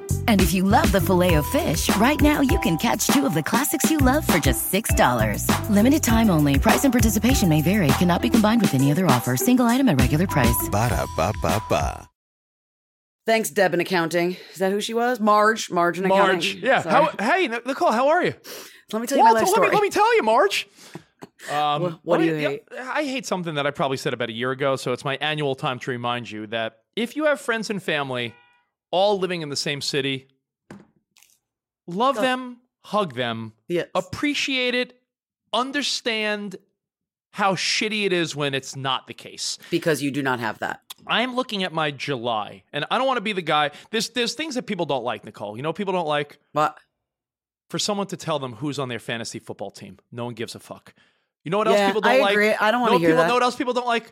[0.27, 3.91] And if you love the Filet-O-Fish, right now you can catch two of the classics
[3.91, 5.45] you love for just $6.
[5.69, 6.57] Limited time only.
[6.57, 7.87] Price and participation may vary.
[7.99, 9.37] Cannot be combined with any other offer.
[9.37, 10.69] Single item at regular price.
[10.71, 12.07] Ba-da-ba-ba-ba.
[13.27, 14.35] Thanks, Deb in accounting.
[14.51, 15.19] Is that who she was?
[15.19, 15.69] Marge.
[15.69, 16.81] Marge in Marge, yeah.
[16.81, 17.07] Sorry.
[17.19, 18.33] How, hey, Nicole, how are you?
[18.91, 20.67] Let me tell you Well, my life let, me, let me tell you, Marge.
[21.51, 22.63] Um, What- what do me- you hate?
[22.79, 25.55] I hate something that I probably said about a year ago, so it's my annual
[25.55, 28.35] time to remind you that if you have friends and family
[28.91, 30.27] all living in the same city,
[31.87, 33.87] love them, hug them, Yes.
[33.95, 34.99] appreciate it,
[35.53, 36.57] understand
[37.33, 39.57] how shitty it is when it's not the case.
[39.69, 40.81] because you do not have that.
[41.07, 43.71] I'm looking at my July, and I don't want to be the guy.
[43.89, 45.57] There's there's things that people don't like, Nicole.
[45.57, 46.77] You know, what people don't like But
[47.71, 49.97] for someone to tell them who's on their fantasy football team.
[50.11, 50.93] No one gives a fuck.
[51.43, 52.31] You know what else Yeah, people don't I like?
[52.33, 52.53] agree.
[52.53, 53.27] I don't wanna Know hear people, that.
[53.29, 54.11] Know what else people don't like?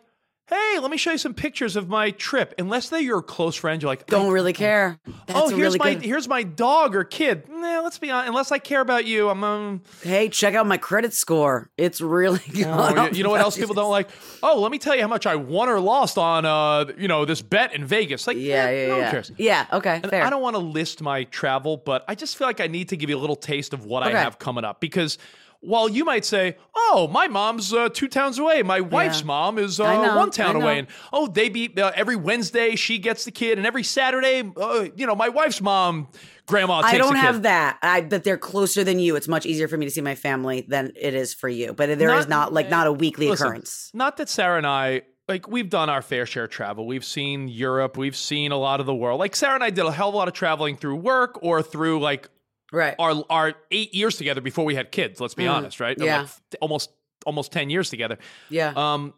[0.50, 2.56] Hey, let me show you some pictures of my trip.
[2.58, 5.00] Unless they're your close friend, you're like, don't really care.
[5.28, 6.04] That's oh, here's really my good.
[6.04, 7.48] here's my dog or kid.
[7.48, 8.30] Nah, let's be honest.
[8.30, 9.44] Unless I care about you, I'm.
[9.44, 11.70] Um, Hey, check out my credit score.
[11.78, 12.66] It's really good.
[12.68, 14.10] oh, you, know what else people don't like?
[14.42, 17.26] Oh, let me tell you how much I won or lost on uh, you know,
[17.26, 18.26] this bet in Vegas.
[18.26, 19.12] Like, Yeah, eh, yeah, no yeah.
[19.12, 19.32] cares.
[19.38, 20.24] Yeah, okay, And fair.
[20.24, 22.98] I don't want to list my travel, but I just feel like I need to
[22.98, 24.16] give you a little taste of what Okay.
[24.16, 25.20] I have coming up because
[25.62, 28.64] while you might say, "Oh, my mom's uh, two towns away.
[28.64, 29.28] My wife's Yeah.
[29.28, 32.98] mom is uh, know, one town away," and oh, they be uh, every Wednesday she
[32.98, 36.08] gets the kid, and every Saturday, uh, you know, my wife's mom,
[36.48, 36.82] grandma.
[36.82, 37.78] Takes I don't have that.
[37.82, 39.16] I that they're closer than you.
[39.16, 41.74] It's much easier for me to see my family than it is for you.
[41.74, 43.92] But there is not like not a weekly Listen, occurrence.
[43.94, 46.88] Not that Sarah and I like we've done our fair share of travel.
[46.88, 47.98] We've seen Europe.
[47.98, 49.20] We've seen a lot of the world.
[49.20, 51.62] Like Sarah and I did a hell of a lot of traveling through work or
[51.62, 52.30] through like
[52.72, 52.96] Right.
[53.00, 55.20] our our eight years together before we had kids.
[55.20, 55.98] Let's be Mm, honest, right?
[56.00, 56.22] Yeah.
[56.22, 56.30] like,
[56.62, 56.92] almost
[57.26, 58.18] almost ten years together.
[58.50, 58.74] yeah.
[58.76, 59.14] Um,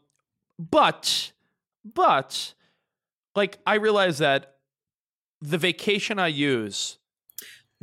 [0.57, 1.31] but
[1.83, 2.53] but
[3.35, 4.55] like I realize that
[5.41, 6.97] the vacation I use,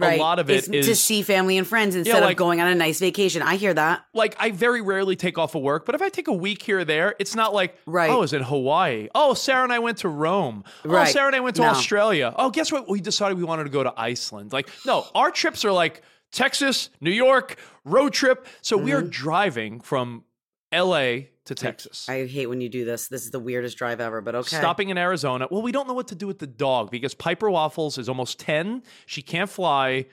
[0.06, 0.18] right.
[0.18, 2.68] a lot of it It's to see family and friends instead like- of going on
[2.68, 3.42] a nice vacation.
[3.42, 4.04] I hear that.
[4.14, 5.84] like I very rarely take off of work.
[5.86, 8.10] But if I take a week here or there, it's not like Right.
[8.10, 9.08] Oh, I was in Hawaii.
[9.14, 10.64] Oh, Sarah and I went to Rome.
[10.84, 11.68] Oh, Sarah and I went to No.
[11.68, 12.34] Australia.
[12.36, 12.88] Oh, guess what?
[12.88, 14.52] We decided we wanted to go to Iceland.
[14.52, 18.46] Like no, our trips are like Texas, New York, road trip.
[18.62, 19.08] So we are Mm-hmm.
[19.10, 20.24] driving from
[20.72, 21.30] L.A.
[21.48, 22.08] to Texas.
[22.08, 23.08] I hate when you do this.
[23.08, 24.56] This is the weirdest drive ever, but okay.
[24.56, 25.48] Stopping in Arizona.
[25.50, 28.38] Well, we don't know what to do with the dog because Piper Waffles is almost
[28.40, 28.82] 10.
[29.06, 30.06] She can't fly.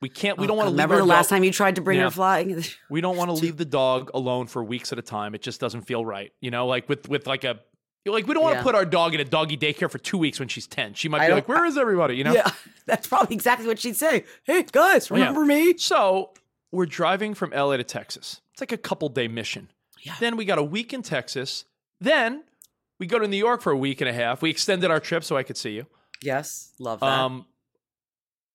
[0.00, 1.82] We can't, we Oh, don't want to Remember the last dog- time you tried to
[1.82, 2.04] bring Yeah.
[2.04, 2.64] her flying?
[2.88, 5.34] We don't want to leave the dog alone for weeks at a time.
[5.34, 6.32] It just doesn't feel right.
[6.40, 7.60] You know, like with, with like a,
[8.06, 10.38] like we don't want to put our dog in a doggy daycare for two weeks
[10.38, 10.94] when she's 10.
[10.94, 12.16] She might I be like, where is everybody?
[12.16, 12.32] You know?
[12.32, 12.50] Yeah,
[12.86, 14.24] that's probably exactly what she'd say.
[14.44, 15.26] Hey guys, oh, Yeah.
[15.28, 15.76] remember me?
[15.76, 16.30] So
[16.72, 18.40] we're driving from LA to Texas.
[18.52, 19.68] It's like a couple day mission.
[20.02, 20.14] Yeah.
[20.20, 21.64] Then we got a week in Texas.
[22.00, 22.44] Then
[22.98, 24.42] we go to New York for a week and a half.
[24.42, 25.86] We extended our trip so I could see you.
[26.22, 27.06] Yes, love that.
[27.06, 27.46] Um,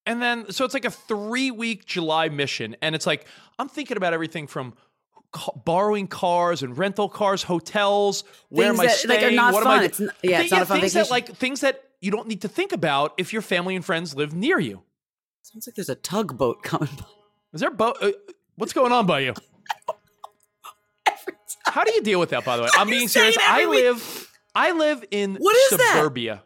[0.06, 3.26] and then so it's like a three week July mission, and it's like
[3.58, 4.74] I'm thinking about everything from
[5.32, 8.22] ca- borrowing cars and rental cars, hotels.
[8.48, 9.20] Where Things am I that, staying?
[9.22, 9.72] like, are not what fun.
[9.74, 9.84] am I?
[9.84, 11.08] It's n- yeah, it's not a fun things vacation.
[11.08, 14.14] That, like things that you don't need to think about if your family and friends
[14.14, 14.82] live near you.
[15.42, 17.04] Sounds like there's a tugboat coming by.
[17.52, 17.96] Is there a boat?
[18.00, 18.12] Uh,
[18.56, 19.34] what's going on by you?
[21.66, 22.44] How do you deal with that?
[22.44, 23.36] By the way, I'm being serious.
[23.46, 23.84] I week.
[23.84, 25.92] live, I live in What is that?
[25.96, 26.42] suburbia.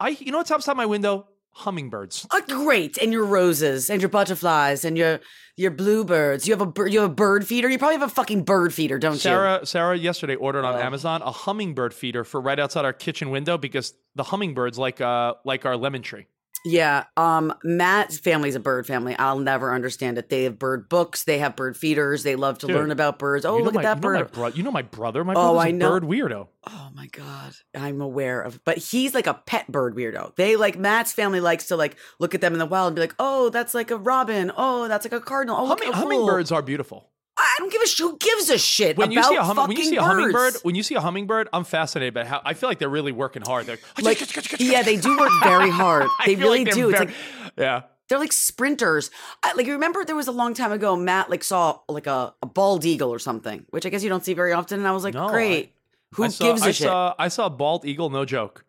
[0.00, 1.28] I, you know what's outside my window?
[1.56, 2.26] Hummingbirds.
[2.32, 2.98] Oh, great!
[2.98, 5.20] And your roses, and your butterflies, and your
[5.56, 6.48] your bluebirds.
[6.48, 6.92] You have a bird.
[6.92, 7.68] You have a bird feeder.
[7.70, 9.20] You probably have a fucking bird feeder, don't you?
[9.20, 10.78] Sarah, Sarah, yesterday ordered on Oh.
[10.82, 15.34] Amazon a hummingbird feeder for right outside our kitchen window because the hummingbirds like, uh,
[15.44, 16.26] like our lemon tree.
[16.64, 17.04] Yeah.
[17.16, 19.14] Um, Matt's family's a bird family.
[19.16, 20.30] I'll never understand it.
[20.30, 21.24] They have bird books.
[21.24, 22.22] They have bird feeders.
[22.22, 23.44] They love to Dude, learn about birds.
[23.44, 24.32] Oh, look my, at that you bird.
[24.32, 25.22] bro- you know my brother.
[25.24, 25.90] My Oh, brother's I a know.
[25.90, 26.48] bird weirdo.
[26.66, 28.64] Oh my god, I'm aware of.
[28.64, 30.34] But he's like a pet bird weirdo.
[30.36, 33.00] They like Matt's family likes to like look at them in the wild and be
[33.02, 34.50] like, "Oh, that's like a robin.
[34.56, 35.56] Oh, that's like a cardinal.
[35.58, 37.10] Oh, look Humming, how cool." hummingbirds are beautiful.
[37.44, 37.98] I don't give a shit.
[38.06, 40.54] Who gives a shit When you about see a hum- when you see a hummingbird,
[40.62, 43.42] when you see a hummingbird, I'm fascinated by how I feel like they're really working
[43.42, 43.66] hard.
[43.66, 44.18] They're Like,
[44.60, 46.08] yeah, they do work very hard.
[46.26, 46.90] They really like do.
[46.90, 47.82] they're It's like yeah.
[48.08, 49.10] they're like sprinters.
[49.42, 52.34] I, like you remember there was a long time ago, Matt like saw like a,
[52.42, 54.78] a bald eagle or something, which I guess you don't see very often.
[54.78, 55.74] And I was like, No, great.
[56.14, 56.86] Who I saw, gives a I shit?
[56.86, 58.63] Saw, I saw a bald eagle, no joke,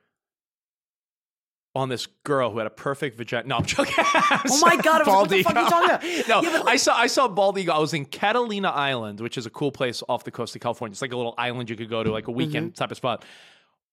[1.76, 3.48] on this girl who had a perfect vagina.
[3.48, 3.94] No, I'm joking.
[4.48, 6.28] Oh my God, I was like, what the fuck are you talking about?
[6.28, 7.74] no, Yeah, but I saw I saw bald eagle.
[7.76, 10.94] I was in Catalina Island, which is a cool place off the coast of California.
[10.94, 12.76] It's like a little island you could go to, like a weekend Mm-hmm.
[12.76, 13.26] type of spot.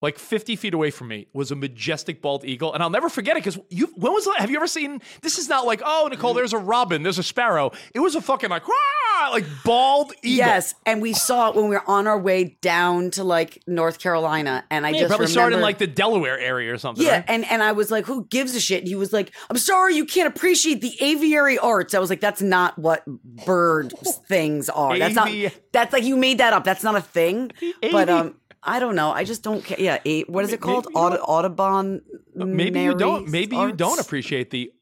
[0.03, 3.37] Like 50 feet away from me was a majestic bald eagle, and I'll never forget
[3.37, 3.87] it because you.
[3.97, 5.01] When was have you ever seen?
[5.23, 7.71] This is not like oh Nicole, there's a robin, there's a sparrow.
[7.95, 10.37] It was a fucking like "Wah!" like bald eagle.
[10.39, 14.01] Yes, and we saw it when we were on our way down to like North
[14.01, 17.07] Carolina, and I Yeah, just probably remember, started in like the Delaware area or something.
[17.07, 17.25] yeah, right?
[17.29, 19.95] and and I was like, "Who gives a shit?" And he was like, "I'm sorry,
[19.95, 23.05] you can't appreciate the aviary arts." I was like, "That's not what
[23.47, 23.95] bird
[24.27, 24.99] things are.
[24.99, 25.31] That's not.
[25.73, 26.65] That's like you made that up.
[26.65, 27.53] That's not a thing."
[27.93, 29.11] But um, I don't know.
[29.11, 29.79] I just don't care.
[29.81, 30.87] Yeah, a, what is it called?
[30.95, 32.03] Aud- Audubon.
[32.35, 33.29] maybe you don't.
[33.29, 34.73] Maybe you don't appreciate the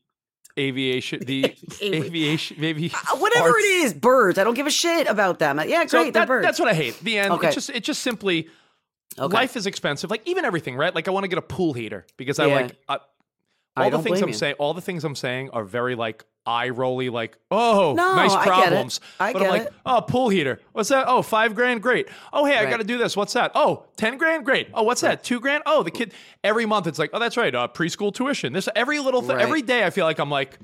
[0.58, 3.58] aviation, the aviation, maybe Uh, Whatever arts.
[3.64, 4.38] it is, birds.
[4.38, 5.58] I don't give a shit about them.
[5.66, 5.90] Yeah, great.
[5.90, 6.44] So they're birds.
[6.44, 6.98] that's what I hate.
[7.00, 7.32] The end.
[7.34, 7.46] Okay.
[7.48, 8.48] It's just it's just simply
[9.18, 9.32] Okay.
[9.34, 10.10] life is expensive.
[10.10, 10.94] Like even everything, right?
[10.94, 12.54] Like I want to get a pool heater because I Yeah.
[12.54, 12.98] like I,
[13.76, 14.54] I all the don't things I'm saying.
[14.58, 17.08] All the things I'm saying are very like eye rolly.
[17.08, 18.48] Like oh, No, nice I get it.
[18.48, 19.00] problems.
[19.20, 19.72] I but get I'm like it.
[19.86, 20.60] oh, pool heater.
[20.72, 21.04] What's that?
[21.08, 21.82] Oh, five grand.
[21.82, 22.08] Great.
[22.32, 23.16] Oh, hey, I got to do this.
[23.16, 23.52] What's that?
[23.54, 24.44] Oh, ten grand.
[24.44, 24.68] Great.
[24.74, 25.22] Oh, what's that?
[25.22, 25.62] Two grand.
[25.66, 27.54] Oh, the kid every month it's like oh, that's right.
[27.54, 28.52] Uh, preschool tuition.
[28.52, 29.36] This every little thing.
[29.36, 29.42] Right.
[29.42, 30.58] Every day I feel like I'm like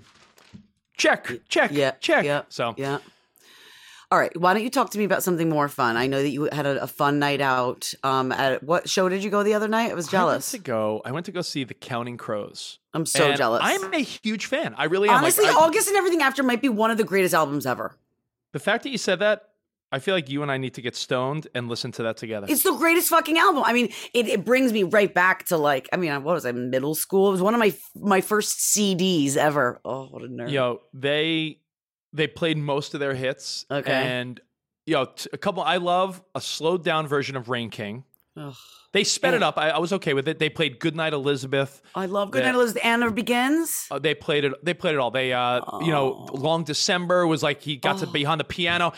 [0.97, 1.92] check, check, Yeah.
[2.01, 2.25] check.
[2.25, 2.42] Yeah.
[2.49, 2.99] So yeah.
[4.11, 4.31] All right.
[4.40, 5.97] Why don't you talk to me about something more fun?
[5.97, 7.92] I know that you had a, a fun night out.
[8.05, 9.90] Um, at what show did you go the other night?
[9.90, 10.55] I was jealous.
[10.55, 11.03] I went to go.
[11.05, 12.79] I went to go see the Counting Crows.
[12.95, 13.62] I'm so And jealous.
[13.64, 14.75] I'm a huge fan.
[14.79, 15.14] I really am.
[15.16, 17.97] Like, Honestly, I- August and everything after might be one of the greatest albums ever.
[18.53, 19.42] the fact that you said that,
[19.92, 22.47] I feel like you and I need to get stoned and listen to that together.
[22.51, 23.62] It's the greatest fucking album.
[23.64, 26.53] I mean, it, it brings me right back to like, I mean, what was I,
[26.53, 27.29] middle school?
[27.29, 29.81] It was one of my my first CDs ever.
[29.85, 30.51] Oh, what a nerd.
[30.51, 31.59] Yo, they
[32.17, 33.67] they played most of their hits.
[33.71, 33.93] Okay.
[33.93, 34.41] And
[34.87, 35.63] yo, t- a couple.
[35.63, 38.05] I love a slowed down version of Rain King.
[38.37, 38.55] Ugh.
[38.93, 39.37] They sped Yeah.
[39.39, 39.59] it up.
[39.59, 40.39] I, I was okay with it.
[40.39, 41.83] They played Goodnight Elisabeth.
[41.95, 42.53] I love Good Yeah.
[42.53, 42.85] Night Elizabeth.
[42.85, 43.87] Anna Begins.
[43.91, 44.53] Uh, they played it.
[44.65, 45.11] They played it all.
[45.11, 46.35] They, uh, you know, Oh.
[46.37, 48.93] Long December was like he got to be behind the piano.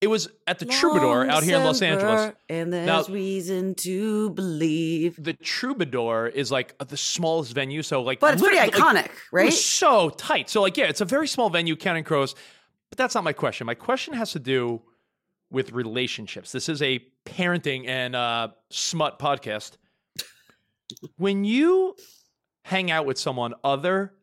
[0.00, 2.32] It was at the Troubadour Long out here in Los Angeles.
[2.48, 5.16] And there's Now- reason to believe.
[5.22, 9.10] the Troubadour is like the smallest venue, so like, But it's pretty like, iconic, it
[9.32, 9.46] right?
[9.46, 10.48] was so tight.
[10.50, 12.34] So like, yeah, it's a very small venue, Counting Crows.
[12.90, 13.66] But that's not my question.
[13.66, 14.82] My question has to do
[15.50, 16.52] with relationships.
[16.52, 19.76] This is a parenting and uh, smut podcast.
[21.16, 21.96] When you
[22.64, 24.14] hang out with someone other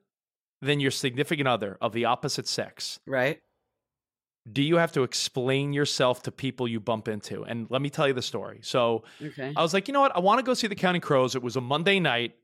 [0.61, 3.39] than your significant other of the opposite sex, right?
[4.51, 7.43] do you have to explain yourself to people you bump into?
[7.43, 8.59] And let me tell you the story.
[8.61, 9.53] So Okay.
[9.55, 10.15] I was like, you know what?
[10.15, 11.35] I want to go see the Counting Crows.
[11.35, 12.35] It was a Monday night.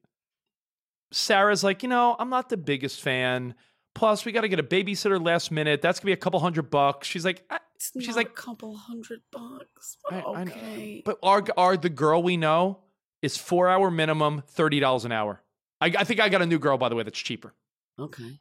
[1.12, 3.54] Sarah's like, you know, I'm not the biggest fan,
[3.94, 5.82] Plus, we got to get a babysitter last minute.
[5.82, 7.08] That's gonna be a couple hundred bucks.
[7.08, 7.60] She's like, I,
[8.00, 9.98] she's like, a couple hundred bucks.
[10.10, 11.02] I- I okay.
[11.06, 12.80] but our our the girl we know
[13.22, 15.42] is four hour minimum, thirty dollars an hour.
[15.82, 17.54] I, I think I got a new girl by the way that's cheaper.
[18.00, 18.40] okay.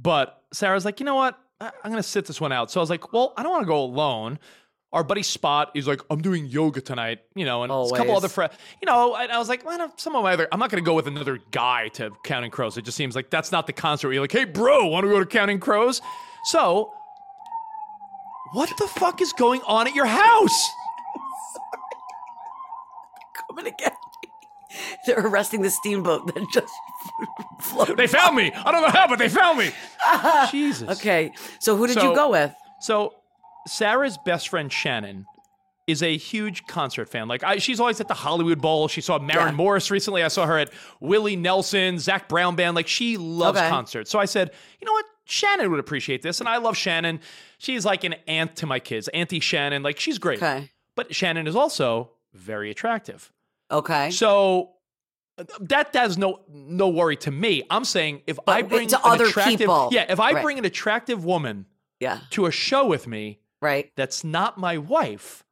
[0.00, 1.38] But Sarah's like, you know what?
[1.60, 2.70] I, I'm gonna sit this one out.
[2.70, 4.38] So I was like, well, I don't want to go alone.
[4.92, 8.28] Our buddy Spot is like, I'm doing yoga tonight, you know, and a couple other
[8.28, 9.14] friends, you know.
[9.16, 11.38] And I was like, well, some of my other, I'm not gonna go with another
[11.50, 12.78] guy to Counting Crows.
[12.78, 15.10] It just seems like that's not the concert where you're like, hey, bro, want to
[15.10, 16.00] go to Counting Crows?
[16.44, 16.90] So,
[18.52, 20.68] what the fuck is going on at your house?
[23.50, 23.92] Coming again.
[25.06, 26.72] They're arresting the steamboat that just
[27.60, 27.96] floated.
[27.96, 28.52] They found me.
[28.54, 29.70] I don't know how, but they found me.
[30.50, 30.98] Jesus.
[30.98, 31.32] Okay.
[31.58, 32.54] So who did So- you go with?
[32.80, 33.14] So
[33.68, 35.26] Sarah's best friend Shannon
[35.86, 37.28] is a huge concert fan.
[37.28, 38.88] Like I, she's always at the Hollywood Bowl.
[38.88, 39.52] She saw Maren Yeah.
[39.52, 40.22] Morris recently.
[40.22, 42.74] I saw her at Willie Nelson, Zac Brown Band.
[42.76, 43.68] Like she loves Okay.
[43.70, 44.10] concerts.
[44.10, 44.50] So I said,
[44.80, 45.04] you know what?
[45.24, 47.20] Shannon would appreciate this, and I love Shannon.
[47.58, 49.82] She's like an aunt to my kids, Auntie Shannon.
[49.82, 50.38] Like she's great.
[50.42, 50.70] Okay.
[50.94, 53.30] But Shannon is also very attractive.
[53.70, 54.10] Okay.
[54.10, 54.70] So
[55.60, 57.62] that that's no no worry to me.
[57.70, 59.88] I'm saying if I bring to an other attractive, people.
[59.92, 60.42] yeah, if I Right.
[60.42, 61.66] bring an attractive woman
[62.00, 62.20] yeah.
[62.30, 63.90] to a show with me, Right.
[63.96, 65.42] that's not my wife,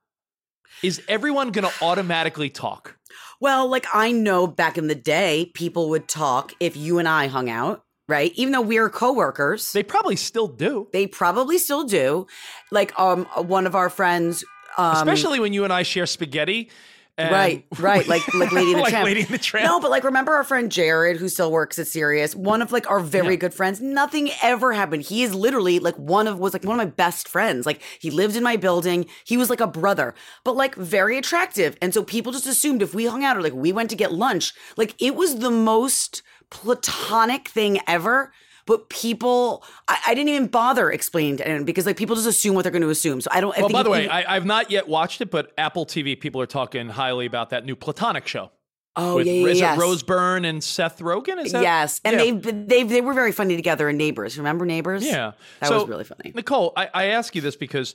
[0.82, 2.96] is everyone going to automatically talk?
[3.40, 7.26] Well, like I know back in the day, people would talk if you and I
[7.26, 8.32] hung out, right?
[8.34, 12.26] Even though we are coworkers, They probably still do, they probably still do.
[12.70, 14.44] Like um, one of our friends,
[14.78, 16.70] um, especially when you and I share spaghetti.
[17.18, 19.04] And- right, right, like like Lady and the Like Tramp.
[19.06, 19.64] Lady and the Tramp.
[19.66, 22.90] No, but like remember our friend Jared, who still works at Sirius, one of like
[22.90, 23.36] our very Yeah.
[23.36, 23.80] good friends.
[23.80, 25.02] Nothing ever happened.
[25.02, 27.64] He is literally like one of was like one of my best friends.
[27.66, 29.06] Like he lived in my building.
[29.24, 31.76] He was like a brother, but like very attractive.
[31.80, 34.12] And so people just assumed if we hung out or like we went to get
[34.12, 38.32] lunch, like it was the most platonic thing ever.
[38.66, 42.54] But people, I, I didn't even bother explaining to anyone because like people just assume
[42.56, 43.20] what they're going to assume.
[43.20, 43.56] So I don't.
[43.56, 46.40] I Well, by the way, I, I've not yet watched it, but Apple TV people
[46.40, 48.50] are talking highly about that new Platonic show.
[48.96, 49.78] oh with yeah, yeah, is yes.
[49.78, 51.44] it Rose Byrne and Seth Rogen?
[51.44, 52.22] Is that yes, and Yeah.
[52.40, 54.36] they've they they were very funny together in Neighbors.
[54.36, 55.04] Remember Neighbors?
[55.06, 55.32] Yeah.
[55.60, 56.32] that So, was really funny.
[56.34, 57.94] Nicole, I, I ask you this because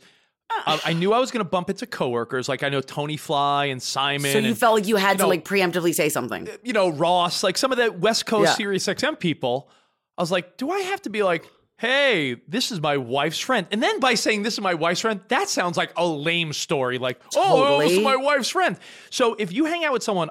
[0.65, 2.47] uh, I knew I was going to bump into coworkers.
[2.47, 4.31] Like I know Tony Fly and Simon.
[4.31, 6.47] So you and, felt like you had to know- like preemptively say something.
[6.63, 8.53] you know, Ross, like some of the West Coast Yeah.
[8.55, 9.69] Sirius XM people.
[10.17, 13.65] I was like, do I have to be like, hey, this is my wife's friend?
[13.71, 16.97] And then by saying this is my wife's friend, that sounds like a lame story.
[16.97, 18.77] Like, oh, this is my wife's friend.
[19.09, 20.29] So if you hang out with someone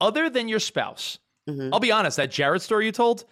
[0.00, 1.72] other than your spouse, Mm-hmm.
[1.72, 3.24] I'll be honest, that Jared story you told,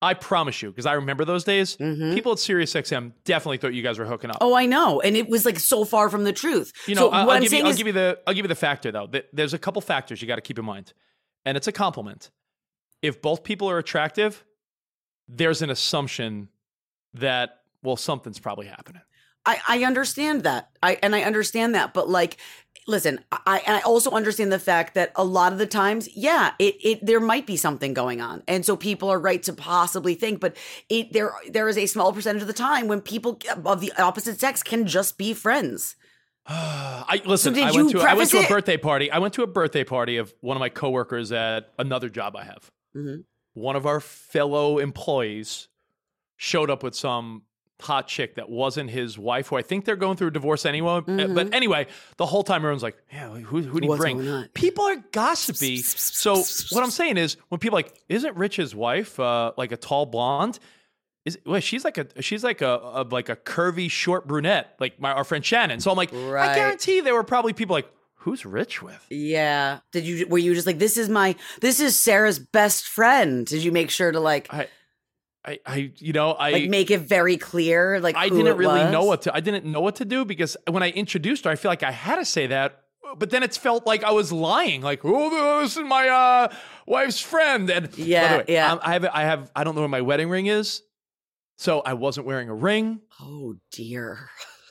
[0.00, 3.82] I promise you, because I remember those days, people at Sirius XM definitely thought you
[3.82, 4.36] guys were hooking up.
[4.36, 4.44] Mm-hmm.
[4.52, 6.72] Oh, I know, and it was like so far from the truth.
[6.86, 8.44] You know, so I- what I'll, give you, I'll is, give you the I'll give
[8.44, 9.06] you the factor though.
[9.08, 10.94] Th- There's a couple factors you got to keep in mind,
[11.44, 12.30] and it's a compliment.
[13.02, 14.44] If both people are attractive,
[15.34, 16.48] there's an assumption
[17.14, 19.02] that well something's probably happening.
[19.44, 20.70] I, I understand that.
[20.82, 22.36] I and I understand that, but like,
[22.86, 26.52] listen, I and I also understand the fact that a lot of the times, yeah,
[26.60, 30.14] it it there might be something going on, and so people are right to possibly
[30.14, 30.56] think, but
[30.88, 34.38] it there there is a small percentage of the time when people of the opposite
[34.38, 35.96] sex can just be friends.
[36.46, 37.52] I listen.
[37.52, 39.10] did I went to I went to a birthday party.
[39.10, 42.44] I went to a birthday party of one of my coworkers at another job I
[42.44, 42.70] have.
[42.96, 43.24] Mhm.
[43.54, 45.68] One of our fellow employees
[46.36, 47.42] showed up with some
[47.80, 51.00] hot chick that wasn't his wife, who I think they're going through a divorce anyway.
[51.04, 54.18] But anyway, the whole time everyone's like, "Yeah, who, who do you bring?"
[54.54, 55.78] People are gossipy.
[55.82, 56.36] so
[56.70, 60.06] what I'm saying is, when people are like, "Isn't Rich's wife uh, like a tall
[60.06, 60.58] blonde?"
[61.24, 65.00] Is well, she's like a she's like a, a like a curvy short brunette, like
[65.00, 65.78] my our friend Shannon.
[65.80, 67.88] So I'm like, I guarantee there were probably people like,
[68.22, 69.80] "Who's Rich with?" Yeah.
[69.92, 73.46] Did you were you just like this is my this is Sarah's best friend?
[73.46, 74.68] Did you make sure to like I,
[75.44, 79.04] I, I you know, I like make it very clear like I didn't really know
[79.04, 81.70] what to I didn't know what to do because when I introduced her, I feel
[81.70, 82.82] like I had to say that,
[83.18, 84.82] but then it felt like I was lying.
[84.82, 86.54] Like, oh, this is my uh,
[86.86, 87.68] wife's friend.
[87.70, 88.68] And by the Yeah, way, yeah.
[88.68, 90.82] I'm- I have I have I don't know where my wedding ring is,
[91.56, 93.00] so I wasn't wearing a ring.
[93.20, 94.30] Oh dear.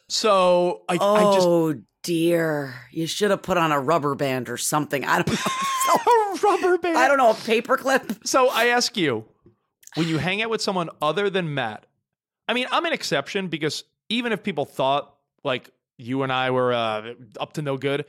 [0.10, 2.76] So I, I just Oh dear.
[2.92, 5.06] You should have put on a rubber band or something.
[5.06, 5.36] I don't know.
[6.36, 6.98] a rubber band.
[6.98, 8.26] I don't know, a paperclip.
[8.28, 9.26] So I ask you,
[9.96, 11.86] when you hang out with someone other than Matt,
[12.48, 16.74] I mean, I'm an exception because even if people thought like you and I were
[16.74, 18.06] uh, up to no good,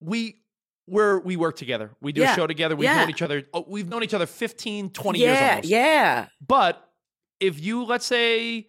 [0.00, 0.36] we
[0.86, 1.90] we're we work together.
[2.00, 2.32] We do Yeah.
[2.32, 2.74] a show together.
[2.76, 2.96] We've Yeah.
[3.00, 3.42] known each other.
[3.52, 5.68] Oh, we've known each other 15, 20 years Yeah, almost.
[5.68, 6.26] yeah.
[6.46, 6.88] But
[7.40, 8.68] if you let's say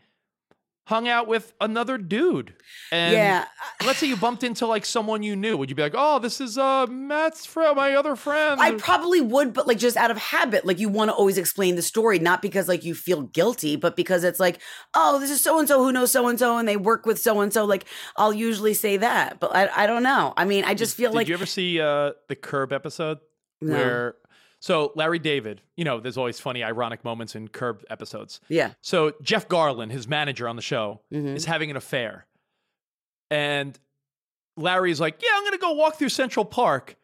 [0.90, 2.54] hung out with another dude.
[2.92, 3.46] And Yeah.
[3.86, 5.56] let's say you bumped into like someone you knew.
[5.56, 8.60] Would you be like, oh, this is uh Matt's friend, my other friend?
[8.60, 11.76] I probably would, but like just out of habit, like you want to always explain
[11.76, 14.60] the story, not because like you feel guilty, but because it's like,
[14.96, 17.20] oh, this is so and so who knows so and so, and they work with
[17.20, 17.66] so and so.
[17.66, 17.86] Like
[18.18, 20.34] I'll usually say that, but I, I don't know.
[20.36, 23.20] I mean, I just feel Did like Did you ever see uh the Curb episode
[23.62, 23.74] No.
[23.76, 24.16] where
[24.60, 28.40] so Larry David, you know, there's always funny ironic moments in Curb episodes.
[28.50, 31.36] yeah, So Jeff Garlin, his manager on the show, Mhm.
[31.36, 32.28] is having an affair.
[33.32, 33.78] And
[34.58, 36.96] Larry's like, "Yeah, I'm going to go walk through Central Park."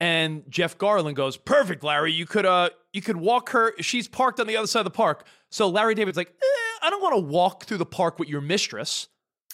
[0.00, 2.12] And Jeff Garlin goes, "Perfect, Larry.
[2.12, 3.72] You could uh you could walk her.
[3.80, 6.90] She's parked on the other side of the park." So Larry David's like, eh, "I
[6.90, 9.08] don't want to walk through the park with your mistress."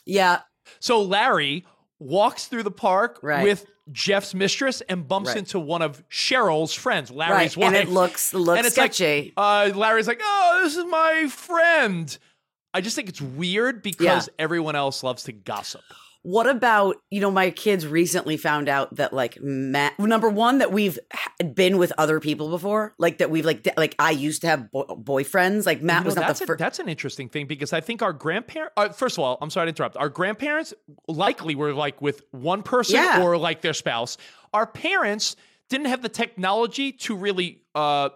[0.05, 0.42] yeah,
[0.80, 1.64] So Larry
[1.99, 3.42] walks through the park Right.
[3.42, 5.38] with Jeff's mistress and bumps Right.
[5.38, 7.66] into one of Cheryl's friends, right, Larry's wife.
[7.68, 9.32] and it looks looks And it's sketchy.
[9.36, 12.16] Like, uh, Larry's like, "Oh, this is my friend."
[12.74, 15.82] I just think it's weird because everyone else loves to gossip.
[16.22, 20.72] What about, you know, my kids recently found out that like Matt, number one, that
[20.72, 20.98] we've
[21.54, 24.70] been with other people before, like that we've like, d- like I used to have
[24.70, 25.64] bo- boyfriends.
[25.64, 26.58] Like Matt You know, was not the first.
[26.58, 29.66] that's an interesting thing because I think our grandparents, uh, first of all, I'm sorry
[29.66, 29.96] to interrupt.
[29.96, 30.74] Our grandparents
[31.06, 33.22] likely were like with one person Yeah.
[33.22, 34.18] or like their spouse.
[34.52, 35.36] Our parents
[35.70, 38.08] didn't have the technology to really uh,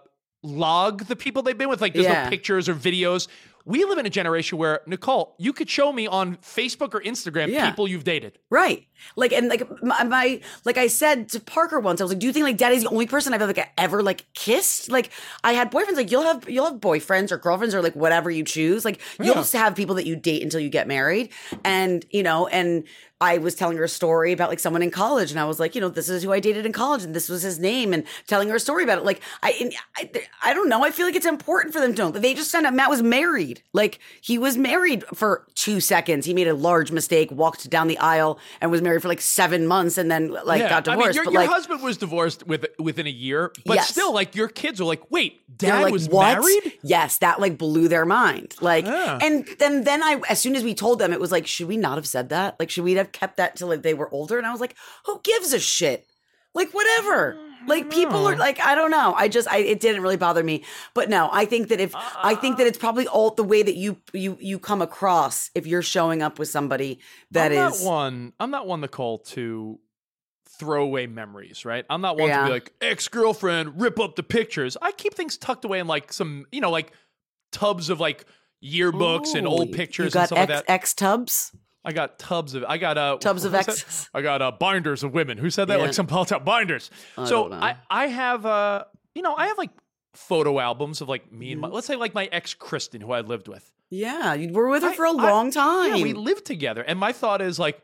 [0.43, 1.81] log the people they've been with.
[1.81, 2.25] Like there's Yeah.
[2.25, 3.27] no pictures or videos.
[3.65, 7.47] We live in a generation where, Nicole, you could show me on Facebook or Instagram
[7.47, 7.69] Yeah.
[7.69, 8.37] people you've dated.
[8.49, 8.87] Right.
[9.15, 12.27] Like, and like my, my, like I said to Parker once, I was like, do
[12.27, 14.91] you think like daddy's the only person I've ever, like, ever like kissed?
[14.91, 15.11] Like
[15.43, 18.43] I had boyfriends, like you'll have, you'll have boyfriends or girlfriends or like whatever you
[18.43, 18.83] choose.
[18.83, 21.29] Like you'll just have people that you date until you get married.
[21.63, 22.83] And, you know, and
[23.23, 25.75] I was telling her a story about like someone in college and I was like,
[25.75, 28.03] you know, this is who I dated in college and this was his name and
[28.27, 29.05] telling her a story about it.
[29.05, 30.11] Like I, I,
[30.43, 30.83] I don't know.
[30.83, 32.11] I feel like it's important for them to know.
[32.11, 33.63] They just found out Matt was married.
[33.71, 36.25] Like he was married for two seconds.
[36.25, 39.67] He made a large mistake, walked down the aisle and was married for like seven
[39.67, 40.69] months and then like Yeah.
[40.69, 41.15] got I mean, divorced.
[41.15, 43.87] your, but your like, husband was divorced with, within a year, but Yes.
[43.89, 46.39] still, like your kids are like, wait, dad like, was what?
[46.39, 46.73] married?
[46.83, 48.55] Yes, that like blew their mind.
[48.59, 49.19] Like, Yeah.
[49.21, 51.77] and then then I, as soon as we told them, it was like, should we
[51.77, 52.59] not have said that?
[52.59, 54.37] Like, should we have kept that till like, they were older?
[54.37, 56.07] And I was like, who gives a shit?
[56.55, 57.35] Like, whatever.
[57.35, 59.13] Mm, like, people are like, I don't know.
[59.17, 60.63] I just, I it didn't really bother me.
[60.93, 62.69] But no, I think that if I think that uh-uh.
[62.69, 66.37] it's probably all the way that you you you come across if you're showing up
[66.37, 66.99] with somebody
[67.31, 68.33] that I'm is not one.
[68.39, 69.79] I'm not one, to call to
[70.59, 71.65] throw away memories.
[71.65, 71.85] Right?
[71.89, 74.77] I'm not one to be like ex girlfriend, rip up the pictures.
[74.79, 76.91] I keep things tucked away in like some, you know, like
[77.51, 78.25] tubs of like
[78.63, 80.71] yearbooks and Ooh, old you pictures got and stuff X, like that.
[80.71, 81.51] X tubs.
[81.85, 82.63] I got tubs of.
[82.67, 84.09] I got uh Tubs of X's.
[84.13, 85.37] I got uh binders of women.
[85.37, 85.79] Who said that?
[85.79, 85.85] Yeah.
[85.85, 86.89] Like some politics binders.
[87.17, 87.51] I so.
[87.51, 89.71] I I have uh you know I have like
[90.13, 93.21] photo albums of like me and my let's say like my ex Kristen who I
[93.21, 93.69] lived with.
[93.89, 95.95] Yeah, you were with her I- for a I- long time.
[95.95, 97.81] Yeah, we lived together, and my thought is like,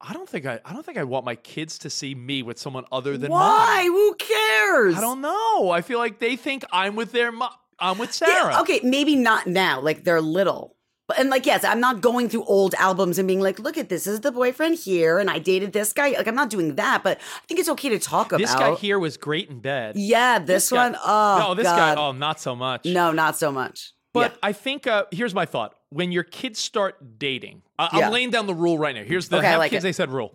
[0.00, 2.58] I don't think I, I don't think I want my kids to see me with
[2.58, 3.84] someone other than Why?
[3.84, 4.96] Who cares?
[4.96, 5.70] I don't know.
[5.70, 7.50] I feel like they think I'm with their mom.
[7.78, 8.60] I'm with Yeah, Sarah.
[8.62, 9.80] okay, maybe not now.
[9.80, 10.73] Like they're little.
[11.18, 14.04] And like yes, I'm not going through old albums and being like, look at this,
[14.04, 16.10] this is the boyfriend here, and I dated this guy.
[16.10, 18.38] Like I'm not doing that, but I think it's okay to talk about.
[18.38, 19.96] This guy here was great in bed.
[19.96, 20.96] Yeah, this, guy- one.
[21.04, 21.96] Oh, no, this God.
[21.96, 22.00] guy.
[22.02, 22.86] Oh, not so much.
[22.86, 23.92] No, not so much.
[24.14, 24.38] But Yeah.
[24.44, 28.06] I think uh, here's my thought: when your kids start dating, I- Yeah.
[28.06, 29.02] I'm laying down the rule right now.
[29.04, 29.88] Here's the Okay, have like kids it.
[29.88, 30.34] they said rule: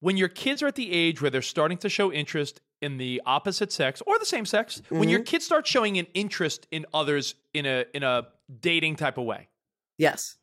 [0.00, 3.22] when your kids are at the age where they're starting to show interest in the
[3.24, 5.08] opposite sex or the same sex, when Mm-hmm.
[5.10, 8.26] your kids start showing an interest in others in a in a
[8.60, 9.48] dating type of way,
[9.98, 10.36] yes.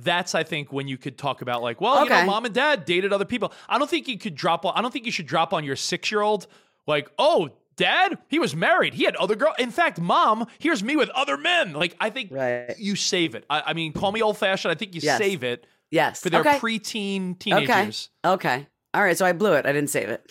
[0.00, 2.84] that's I think when you could talk about like, well, you know, mom and dad
[2.84, 3.52] dated other people.
[3.68, 4.64] I don't think you could drop.
[4.64, 6.46] on I don't think you should drop on your six year old
[6.86, 8.94] like, oh, dad, he was married.
[8.94, 9.54] He had other girl.
[9.58, 11.72] In fact, mom, here's me with other men.
[11.72, 12.74] Like, I think Right.
[12.78, 13.44] you save it.
[13.48, 14.72] I, I mean, call me old fashioned.
[14.72, 15.18] I think you Yes.
[15.18, 16.20] save it Yes.
[16.20, 16.58] for their okay.
[16.58, 17.66] preteen okay.
[17.66, 18.10] teenagers.
[18.24, 18.66] Okay.
[18.94, 19.16] All right.
[19.16, 19.64] So I blew it.
[19.66, 20.30] I didn't save it.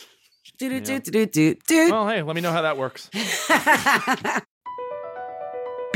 [0.57, 1.91] Do do do do do do.
[1.91, 3.09] Well, hey, let me know how that works.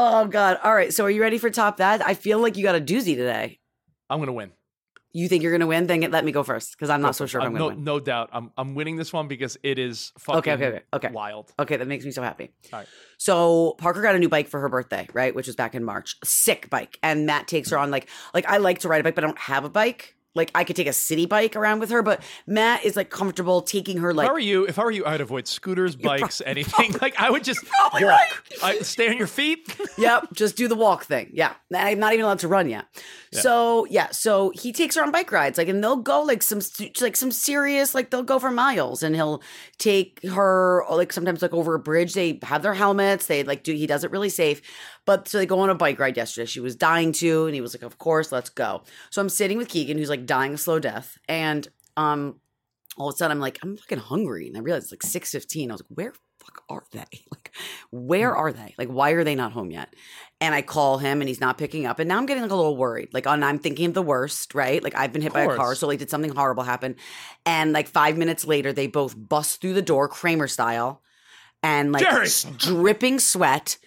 [0.00, 0.58] Oh God!
[0.62, 2.06] All right, so are you ready for top that?
[2.06, 3.58] I feel like you got a doozy today.
[4.08, 4.52] I'm gonna win.
[5.12, 5.88] You think you're gonna win?
[5.88, 7.74] Then let me go first because I'm not so sure if Uh, I'm no, gonna
[7.76, 7.84] win.
[7.84, 8.28] no doubt.
[8.32, 11.08] I'm I'm winning this one because it is fucking Okay, okay, okay, okay.
[11.10, 11.50] wild.
[11.58, 12.52] Okay, that makes me so happy.
[12.72, 12.88] All right.
[13.16, 15.34] So Parker got a new bike for her birthday, right?
[15.34, 16.14] Which was back in March.
[16.22, 16.96] Sick bike.
[17.02, 19.26] And Matt takes her on like like I like to ride a bike, but I
[19.26, 20.14] don't have a bike.
[20.34, 23.62] Like I could take a city bike around with her, but Matt is like comfortable
[23.62, 26.40] taking her like if I were you, if I were you, I'd avoid scooters, bikes,
[26.44, 26.94] anything.
[27.00, 28.00] Like I would just walk.
[28.00, 28.28] right.
[28.62, 29.76] I, stay on your feet.
[29.98, 31.30] yep, just do the walk thing.
[31.32, 32.84] Yeah, I'm not even allowed to run yet.
[33.32, 36.60] So yeah, so he takes her on bike rides, like, and they'll go like some
[37.00, 39.42] like some serious, like they'll go for miles, and he'll
[39.78, 42.14] take her like sometimes like over a bridge.
[42.14, 43.26] They have their helmets.
[43.26, 43.72] They like do.
[43.74, 44.62] He does it really safe.
[45.08, 46.44] But so they go on a bike ride yesterday.
[46.44, 49.56] She was dying to, and he was like, "Of course, let's go." So I'm sitting
[49.56, 52.40] with Keegan, who's like dying a slow death, and um,
[52.98, 55.30] all of a sudden I'm like, I'm fucking hungry, and I realized it's like six
[55.30, 55.70] fifteen.
[55.70, 57.04] I was like, where fuck are they?
[57.30, 57.52] Like,
[57.90, 58.74] where are they?
[58.76, 59.94] Like, why are they not home yet?
[60.42, 61.98] And I call him, and he's not picking up.
[61.98, 63.08] And now I'm getting like a little worried.
[63.14, 64.84] Like, and I'm thinking of the worst, right?
[64.84, 66.96] Like, I've been hit by a car, so like, did something horrible happen?
[67.46, 71.00] And like five minutes later, they both bust through the door, Kramer style,
[71.62, 72.28] and like Jerry!
[72.58, 73.78] dripping sweat,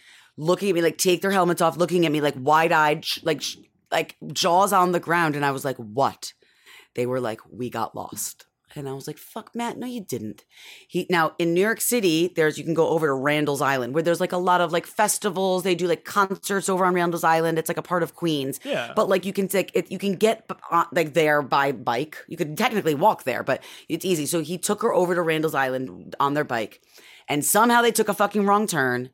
[0.42, 3.42] looking at me, like take their helmets off, looking at me like wide eyed, like
[3.42, 3.58] sh-
[3.92, 6.34] like jaws on the ground, and I was like, what?
[6.96, 8.48] They were like, we got lost.
[8.74, 10.46] And I was like, fuck Matt, no, you didn't.
[10.88, 14.02] He now in New York City, there's you can go over to Randall's Island where
[14.02, 15.64] there's like a lot of like festivals.
[15.64, 17.60] They do like concerts over on Randall's Island.
[17.60, 18.62] It's like a part of Queens.
[18.64, 18.94] Yeah.
[18.96, 22.18] But like you can take it, you can get uh, like there by bike.
[22.28, 24.26] You could technically walk there, but it's easy.
[24.26, 26.82] So he took her over to Randall's Island on their bike,
[27.28, 29.10] and somehow they took a fucking wrong turn,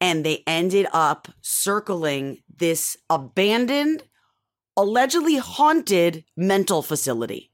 [0.00, 4.02] and they ended up circling this abandoned,
[4.76, 7.50] allegedly haunted mental facility.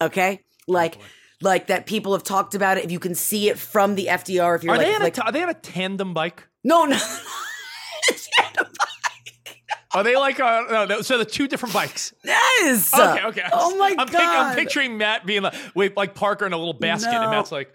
[0.00, 0.96] Okay, like.
[1.00, 1.04] Oh,
[1.44, 2.84] like that, people have talked about it.
[2.84, 5.18] If you can see it from the FDR, if you're Are like, they on like
[5.18, 6.46] a t- are they on a tandem bike?
[6.62, 6.96] no, no,
[8.08, 9.58] It's not a bike.
[9.94, 12.14] Are they like uh, no, no, so the two different bikes?
[12.24, 12.92] yes.
[12.94, 13.42] Okay, okay.
[13.52, 14.08] Oh my I'm god.
[14.08, 17.52] pic- I'm picturing Matt being like, wait, like Parker in a little basket, and Matt's
[17.52, 17.74] like,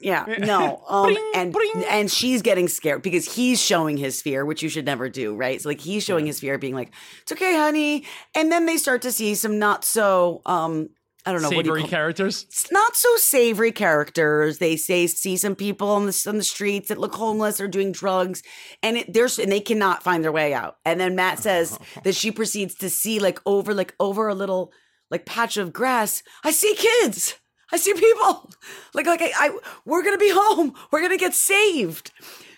[0.00, 1.70] yeah, no, um, Bring, and bring.
[1.88, 5.60] and she's getting scared because he's showing his fear, which you should never do, right?
[5.60, 6.92] So like he's showing his fear, being like,
[7.22, 10.88] "It's okay, honey," and then they start to see some not so, um,
[11.26, 12.44] I don't know, what savory call characters.
[12.44, 14.58] it's not so savory characters.
[14.58, 17.92] They say see some people on the on the streets that look homeless or doing
[17.92, 18.42] drugs,
[18.82, 20.76] and it, there's and they cannot find their way out.
[20.84, 24.72] And then Matt says that she proceeds to see like over like over a little
[25.10, 26.22] like patch of grass.
[26.44, 27.36] I see kids.
[27.72, 28.50] I see people.
[28.94, 30.74] Like like I, I we're gonna be home.
[30.92, 32.12] We're gonna get saved.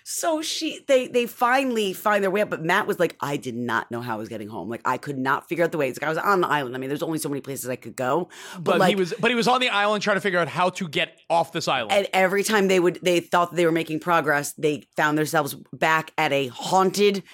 [0.08, 3.56] So she they they finally find their way up, but Matt was like, I did
[3.56, 4.68] not know how I was getting home.
[4.68, 5.88] Like I could not figure out the way.
[5.88, 6.76] It's like I was on the island.
[6.76, 8.28] I mean, there's only so many places I could go.
[8.54, 10.46] But, But like he was, but he was on the island trying to figure out
[10.46, 11.90] how to get off this island.
[11.90, 16.12] and every time they would they thought they were making progress, they found themselves back
[16.16, 17.24] at a haunted,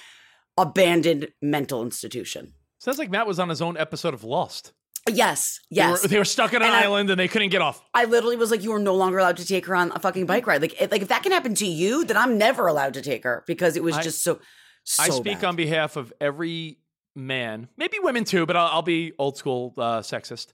[0.57, 2.55] abandoned mental institution.
[2.79, 4.73] Sounds like Matt was on his own episode of Lost.
[5.11, 6.03] Yes, They yes.
[6.03, 7.83] were, they were stuck on an And I- island and they couldn't get off.
[7.93, 10.27] I literally was like, you are no longer allowed to take her on a fucking
[10.27, 10.63] bike ride.
[10.63, 13.25] Like, if, like if that can happen to you, then I'm never allowed to take
[13.25, 14.39] her because it was I- just so.
[14.85, 15.45] so I speak bad.
[15.49, 16.79] on behalf of every
[17.17, 20.49] man, maybe women too, but I'll, I'll be old school uh, sexist.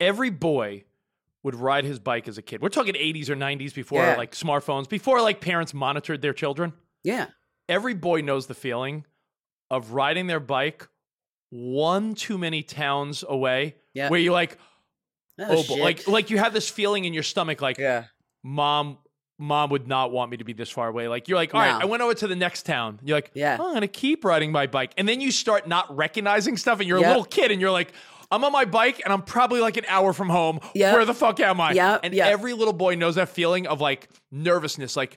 [0.00, 0.84] Every boy
[1.42, 2.60] would ride his bike as a kid.
[2.60, 4.16] We're talking 80s or 90s before Yeah.
[4.16, 6.72] like smartphones, before like parents monitored their children.
[7.04, 7.26] Yeah,
[7.68, 9.06] Every boy knows the feeling
[9.70, 10.88] of riding their bike
[11.50, 14.08] one too many towns away, Yeah.
[14.08, 14.58] where you're like,
[15.38, 15.68] oh, shit.
[15.68, 15.82] boy.
[15.82, 18.04] like like you have this feeling in your stomach, like yeah,
[18.42, 18.98] mom
[19.38, 21.72] mom would not want me to be this far away like you're like all right
[21.72, 21.78] No.
[21.80, 23.56] i went over to the next town you're like Yeah.
[23.58, 26.86] oh, i'm gonna keep riding my bike and then you start not recognizing stuff and
[26.86, 27.06] you're Yep.
[27.06, 27.90] a little kid and you're like
[28.30, 30.94] i'm on my bike and i'm probably like an hour from home Yep.
[30.94, 32.26] where the fuck am i Yep, and yep.
[32.30, 35.16] every little boy knows that feeling of like nervousness like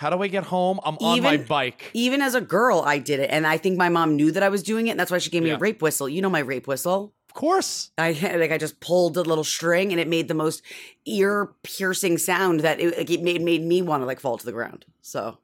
[0.00, 3.18] how do i get home i'm on my bike even as a girl, I did
[3.24, 5.18] it, and I think my mom knew that I was doing it, and that's why
[5.24, 5.56] she gave me Yeah.
[5.56, 6.08] a rape whistle.
[6.08, 7.00] You know my rape whistle.
[7.28, 8.08] of course I
[8.42, 10.62] like I just pulled a little string and it made the most
[11.18, 11.32] ear
[11.62, 14.56] piercing sound that it, like, it made made me want to like fall to the
[14.58, 14.84] ground.
[15.02, 15.38] So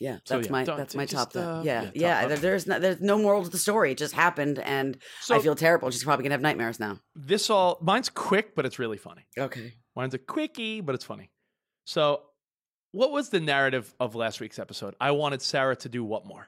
[0.00, 1.36] yeah, So, that's yeah, my that's my just, top.
[1.36, 2.26] uh, yeah, yeah, yeah.
[2.28, 3.92] there- there's no, there's no moral to the story.
[3.92, 5.90] It just happened, and So- I feel terrible.
[5.92, 6.98] She's probably gonna have nightmares now.
[7.14, 9.72] this all mine's quick but it's really funny Okay.
[9.96, 11.30] mine's a quickie but it's funny
[11.84, 12.22] so
[12.94, 16.46] what was the narrative of last week's episode i wanted sarah to do what more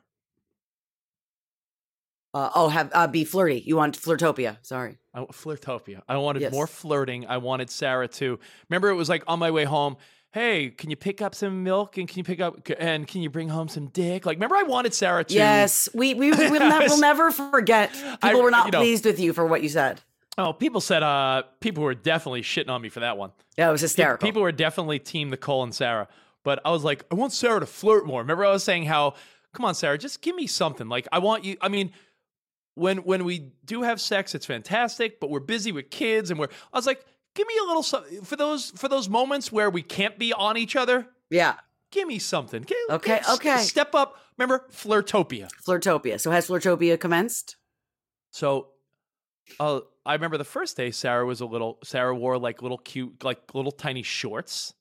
[2.34, 3.62] Uh, oh, have uh, be flirty.
[3.64, 4.58] You want flirtopia?
[4.60, 4.98] Sorry.
[5.14, 6.02] I, flirtopia.
[6.06, 6.52] I wanted Yes.
[6.52, 7.26] more flirting.
[7.26, 8.38] I wanted Sarah to
[8.68, 8.90] remember.
[8.90, 9.96] It was like on my way home.
[10.32, 13.30] hey, can you pick up some milk and can you pick up and can you
[13.30, 14.26] bring home some dick?
[14.26, 15.32] Like, remember I wanted Sarah to.
[15.34, 17.90] Yes, we we will never, we'll never forget.
[17.94, 20.02] People I- were not you know- pleased with you for what you said.
[20.36, 21.02] Oh, people said.
[21.02, 23.30] Uh, people were definitely shitting on me for that one.
[23.56, 24.26] Yeah, it was hysterical.
[24.26, 26.06] People were definitely team Nicole and Sarah,
[26.46, 28.20] but I was like, I want Sarah to flirt more.
[28.20, 29.14] Remember, I was saying how,
[29.52, 30.88] come on, Sarah, just give me something.
[30.88, 31.56] Like, I want you.
[31.60, 31.90] I mean,
[32.76, 36.48] when when we do have sex, it's fantastic, but we're busy with kids, and we're.
[36.72, 39.82] I was like, give me a little something for those for those moments where we
[39.82, 41.08] can't be on each other.
[41.30, 41.54] yeah,
[41.90, 42.62] Give me something.
[42.62, 43.56] Give- Okay, give- okay.
[43.58, 44.16] Step up.
[44.38, 45.48] Remember, flirtopia.
[45.66, 46.20] Flirtopia.
[46.20, 47.56] So has Flirtopia commenced?
[48.30, 48.68] So,
[49.58, 51.78] uh, I remember the first day Sarah was a little.
[51.82, 54.74] Sarah wore like little cute, like little tiny shorts.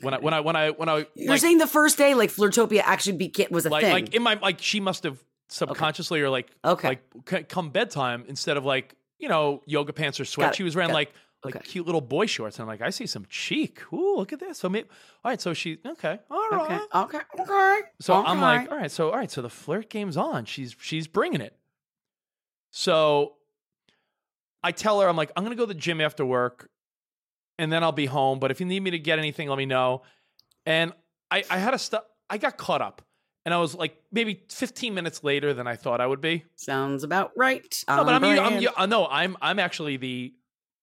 [0.00, 2.30] When I when I when I when I You're like, saying the first day, like
[2.30, 3.92] Flirtopia actually beca- was a like thing.
[3.92, 6.88] like in my like she must have subconsciously or like Okay.
[6.88, 10.54] like c- come bedtime instead of like you know yoga pants or sweat.
[10.54, 11.12] She was wearing got like
[11.44, 11.64] like Okay.
[11.68, 12.56] cute little boy shorts.
[12.58, 13.80] And I'm like I see some cheek.
[13.92, 14.58] Ooh look at this.
[14.58, 14.88] So maybe
[15.24, 16.80] all right so she okay all right.
[16.94, 17.78] okay, okay, okay.
[18.00, 20.46] so I'm like all right so all right so the flirt game's on.
[20.46, 21.54] She's she's bringing it.
[22.70, 23.34] So
[24.62, 26.70] I tell her I'm like I'm gonna go to the gym after work
[27.58, 29.66] and then I'll be home but if you need me to get anything let me
[29.66, 30.02] know
[30.66, 30.92] and
[31.30, 33.02] I I had a stop I got caught up
[33.44, 36.44] and I was like maybe 15 minutes later than I thought I would be.
[36.56, 37.84] sounds about right.
[37.88, 40.32] No, but I'm, I'm, uh, no, I'm I'm actually the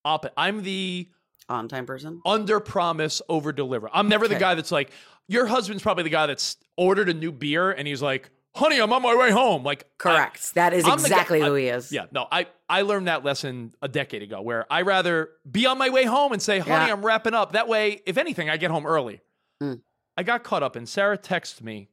[0.03, 0.33] opposite.
[0.37, 1.07] I'm the
[1.47, 2.21] on time person.
[2.25, 3.89] under promise, over deliver.
[3.91, 4.91] I'm never the guy that's like,
[5.27, 8.91] your husband's probably the guy that's ordered a new beer and he's like, honey, I'm
[8.93, 9.63] on my way home.
[9.63, 10.53] Like, I- Correct.
[10.55, 11.91] that is I'm the exactly I- who he is.
[11.91, 15.77] yeah, no, I I learned that lesson a decade ago where I rather be on
[15.77, 16.93] my way home and say, honey, Yeah.
[16.93, 17.53] I'm wrapping up.
[17.53, 19.21] That way, if anything, I get home early.
[19.61, 19.81] Mm.
[20.17, 21.89] I got caught up and Sarah texts me.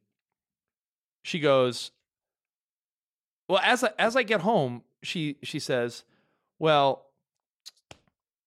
[1.23, 1.91] She goes,
[3.49, 6.03] Well, as I, as I get home, she she says,
[6.59, 7.05] Well,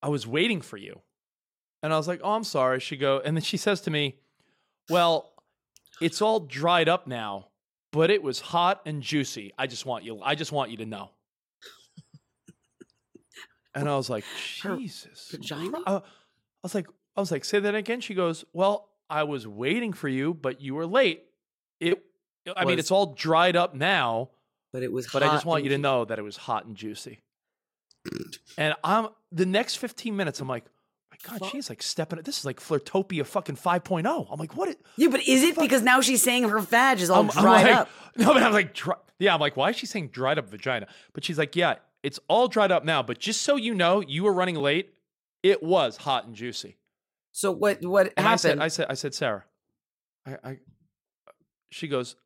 [0.03, 1.01] I was waiting for you.
[1.83, 2.81] And I was like, Oh, I'm sorry.
[2.81, 4.17] She go, and then she says to me,
[4.89, 5.33] Well,
[6.01, 7.49] it's all dried up now,
[7.93, 9.53] but it was hot and juicy.
[9.59, 11.11] I just want you I just want you to know.
[13.75, 14.25] And I was like,
[14.63, 15.29] Her Jesus.
[15.31, 15.79] vagina?
[15.87, 16.09] Uh, I
[16.63, 18.01] was like, I was like, say that again.
[18.01, 21.25] She goes, Well, I was waiting for you, but you were late.
[21.79, 22.03] It
[22.57, 24.31] I mean, it's all dried up now,
[24.73, 25.09] But it was.
[25.13, 27.21] but I just want you to know that it was hot and juicy.
[28.59, 30.65] and I'm the next 15 minutes, I'm like,
[31.23, 31.51] God, Fuck.
[31.51, 32.21] she's like stepping.
[32.23, 34.27] This is like Flirtopia fucking 5.0.
[34.31, 34.77] I'm like, what?
[34.97, 37.65] Yeah, but is it because now she's saying her vag is all I'm, I'm dried
[37.67, 37.89] like, up?
[38.17, 40.87] No, but I'm like, dry, yeah, I'm like, why is she saying dried up vagina?
[41.13, 43.03] But she's like, yeah, it's all dried up now.
[43.03, 44.95] But just so you know, you were running late.
[45.43, 46.77] It was hot and juicy.
[47.33, 47.83] So what?
[47.85, 48.63] What And I said, happened?
[48.65, 49.45] I said, I said, Sarah,
[50.27, 50.59] I, I,
[51.71, 52.17] she goes,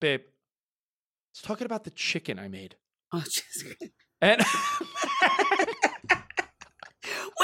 [0.00, 0.22] babe,
[1.32, 2.76] it's talking about the chicken I made.
[3.12, 3.90] oh, jeez.
[4.22, 4.40] And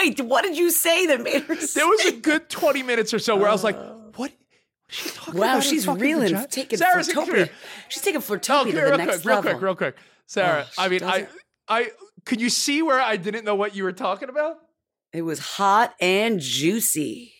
[0.02, 1.54] Wait, what did you say that made her?
[1.54, 4.12] there was a good 20 minutes or so where I was like, oh.
[4.16, 4.32] what?
[4.88, 6.46] Is she talking Wow, she's reeling, vagina?
[6.48, 7.50] taking Sarah's Flirtopia.
[7.88, 9.96] She's taking Oh, Flirtopia come to the real next quick, real quick, real quick.
[10.26, 11.28] Sarah, Oh, I mean, I,
[11.68, 11.90] I,
[12.24, 14.56] could you see where I didn't know what you were talking about?
[15.12, 17.34] It was hot and juicy.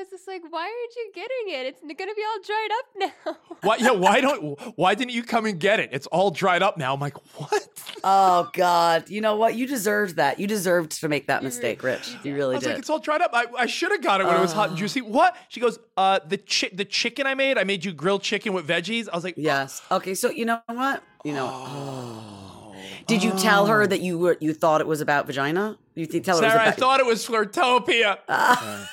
[0.00, 1.66] I was just like, why aren't you getting it?
[1.66, 2.86] It's gonna be all dried up
[3.26, 3.36] now.
[3.62, 3.76] Why?
[3.76, 3.90] Yeah.
[3.90, 4.58] Why don't?
[4.78, 5.90] Why didn't you come and get it?
[5.92, 6.94] It's all dried up now.
[6.94, 7.68] I'm like, what?
[8.02, 9.10] Oh God!
[9.10, 9.56] You know what?
[9.56, 10.40] You deserved that.
[10.40, 12.08] You deserved to make that mistake, Rich.
[12.08, 12.32] you You did.
[12.32, 12.70] I really was did.
[12.70, 13.32] like, it's all dried up.
[13.34, 14.80] I, I should have got it when it was hot and Oh.
[14.80, 15.02] juicy.
[15.02, 15.36] What?
[15.50, 17.58] She goes, uh, the chi- the chicken I made.
[17.58, 19.06] I made you grilled chicken with veggies.
[19.12, 19.82] I was like, yes.
[19.90, 20.14] Okay.
[20.14, 21.02] So you know what?
[21.24, 21.50] You know.
[21.52, 22.74] Oh.
[23.06, 25.76] Did you tell her that you were you thought it was about vagina?
[25.94, 26.80] You think tell her Sarah, it I was about?
[26.80, 28.86] thought it was Flirtopia.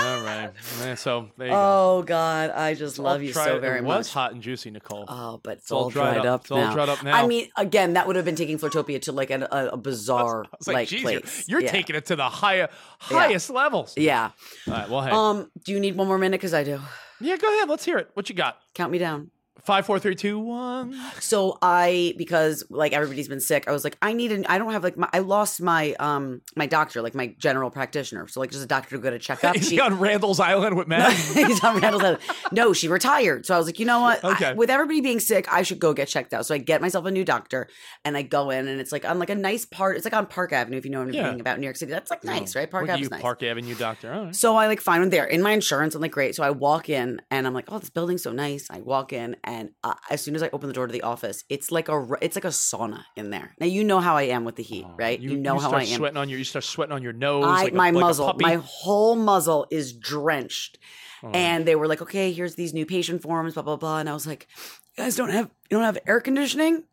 [0.00, 0.98] All right.
[0.98, 1.58] So there you go.
[1.98, 2.50] oh God!
[2.50, 3.98] I just All love you dried- so very it much.
[3.98, 5.04] was hot and juicy, Nicole.
[5.08, 6.42] Oh, but it's, all all, dried up.
[6.42, 6.72] It's all now.
[6.72, 7.14] dried up now.
[7.14, 10.44] I mean, again, that would have been taking Flirtopia to like an, a, a bizarre
[10.66, 11.44] like, like, geez, you're, place.
[11.48, 11.70] you're yeah.
[11.70, 13.94] taking it to the higher, highest levels.
[13.96, 14.30] Yeah.
[14.66, 14.88] All right.
[14.90, 15.10] Well, hey.
[15.10, 15.50] Um.
[15.64, 16.38] Do you need one more minute?
[16.38, 16.80] Because I do.
[17.20, 17.68] yeah, go ahead.
[17.68, 18.10] Let's hear it.
[18.14, 18.58] What you got?
[18.74, 19.30] Count me down.
[19.64, 20.94] Five, four, three, two, one.
[21.20, 24.46] So I, because like everybody's been sick, I was like, I need an.
[24.48, 25.08] I don't have like my.
[25.12, 28.26] I lost my um my doctor, like my general practitioner.
[28.28, 29.56] So like just a doctor to go to check up.
[29.60, 31.12] Is She- he on Randall's Island with Matt?
[31.34, 32.22] He's on Randall's Island.
[32.52, 33.46] No, she retired.
[33.46, 34.24] So I was like, you know what?
[34.24, 34.54] I- Okay.
[34.54, 36.46] with everybody being sick, I should go get checked out.
[36.46, 37.68] So I get myself a new doctor
[38.04, 39.96] and I go in and it's like on like a nice part.
[39.96, 41.34] It's like on Park Avenue, if you know anything Yeah.
[41.34, 41.90] about New York City.
[41.92, 42.70] That's like nice, right?
[42.70, 43.20] Park you, nice.
[43.20, 44.10] Park Avenue doctor.
[44.10, 44.34] Right.
[44.34, 45.94] So I like find one there in my insurance.
[45.94, 46.34] I'm like, great.
[46.34, 48.68] So I walk in and I'm like, oh, this building's so nice.
[48.70, 51.42] I walk in and uh, as soon as I open the door to the office,
[51.48, 53.56] it's like a it's like a sauna in there.
[53.58, 55.18] Now you know how I am with the heat, right?
[55.18, 55.96] You, know how start I am.
[55.96, 57.46] Sweating on your, you start sweating on your nose.
[57.46, 58.44] I, like my like a muzzle, puppy.
[58.44, 60.78] my whole muzzle is drenched.
[61.24, 61.30] Oh.
[61.34, 63.98] And they were like, okay, here's these new patient forms, blah blah blah.
[63.98, 64.46] And I was like,
[64.96, 66.84] you guys don't have you don't have air conditioning?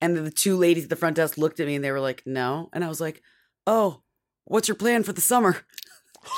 [0.00, 2.00] And then the two ladies at the front desk looked at me and they were
[2.00, 2.70] like, no.
[2.72, 3.22] And I was like,
[3.68, 4.02] oh,
[4.46, 5.58] what's your plan for the summer?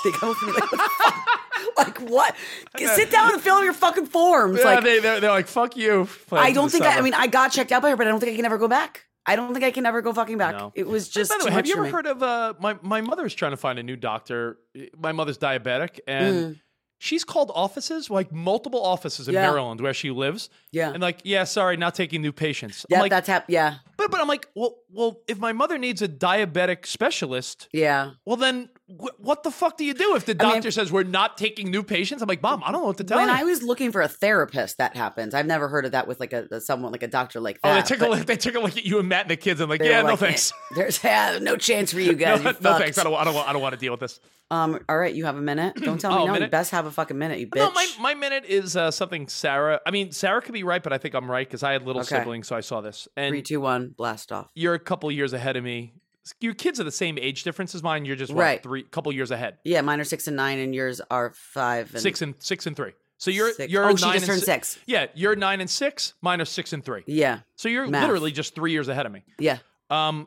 [0.05, 1.29] They go for me like, what the fuck?
[1.79, 2.35] like what?
[2.77, 4.59] Sit down and fill out your fucking forms.
[4.59, 6.09] Yeah, like they, they're, they're like, fuck you.
[6.31, 8.21] I don't think I, I mean I got checked out by her, but I don't
[8.21, 9.05] think I can ever go back.
[9.25, 10.57] I don't think I can ever go fucking back.
[10.57, 10.73] No.
[10.75, 11.91] It was just By the way, have you ever me.
[11.91, 14.59] heard of uh, my my mother's trying to find a new doctor?
[14.99, 16.61] My mother's diabetic, and Mm.
[16.99, 19.43] she's called offices, like multiple offices in Yeah.
[19.49, 20.51] Maryland where she lives.
[20.73, 20.91] Yeah.
[20.91, 22.85] and like, yeah, sorry, not taking new patients.
[22.89, 26.03] yeah, like, that's hap- yeah, but but I'm like, well, well, if my mother needs
[26.03, 28.11] a diabetic specialist, yeah.
[28.27, 28.71] well then.
[28.89, 31.37] Wh- What the fuck do you do if the I mean- doctor says we're not
[31.39, 32.23] taking new patients?
[32.23, 33.35] I'm like, Mom, I don't know what to tell When you.
[33.35, 35.35] I was looking for a therapist, that happens.
[35.35, 37.87] I've never heard of that with like a, someone like a doctor like oh, that.
[37.87, 38.27] they took a look.
[38.27, 40.11] They took a look at you and Matt and the kids, and like, yeah, no
[40.11, 40.53] like, thanks.
[40.53, 42.43] "Eh, There's yeah, no chance for you guys.
[42.43, 42.99] no you fucked." thanks.
[42.99, 44.21] I don't, I don't, I don't want to deal with this.
[44.51, 44.79] Um.
[44.89, 45.77] All right, you have a minute.
[45.77, 46.45] Don't tell Oh, me a no.
[46.45, 47.39] You best have a fucking minute.
[47.39, 47.57] You bitch.
[47.57, 49.81] No, my, my minute is uh, something Sarah.
[49.87, 52.03] I mean, Sarah could be right, but I think I'm right because I had little
[52.03, 52.19] Okay.
[52.19, 53.09] siblings, so I saw this.
[53.17, 54.49] And Three, two, one, blast off.
[54.55, 55.95] you're a couple years ahead of me.
[56.41, 58.05] Your kids are the same age difference as mine.
[58.05, 58.63] You're just what, Right.
[58.63, 59.59] three couple years ahead.
[59.65, 62.77] Yeah, mine are six and nine, and yours are five and Six and six and
[62.77, 62.93] three.
[63.19, 63.73] So you're Six.
[63.73, 64.79] you're Oh, she just turned si- six.
[64.87, 66.15] Yeah, you're nine and six.
[66.23, 67.03] Mine are six and three.
[67.07, 68.03] Yeah, So you're Math.
[68.03, 69.23] literally just three years ahead of me.
[69.39, 69.59] yeah,
[69.91, 70.27] Um,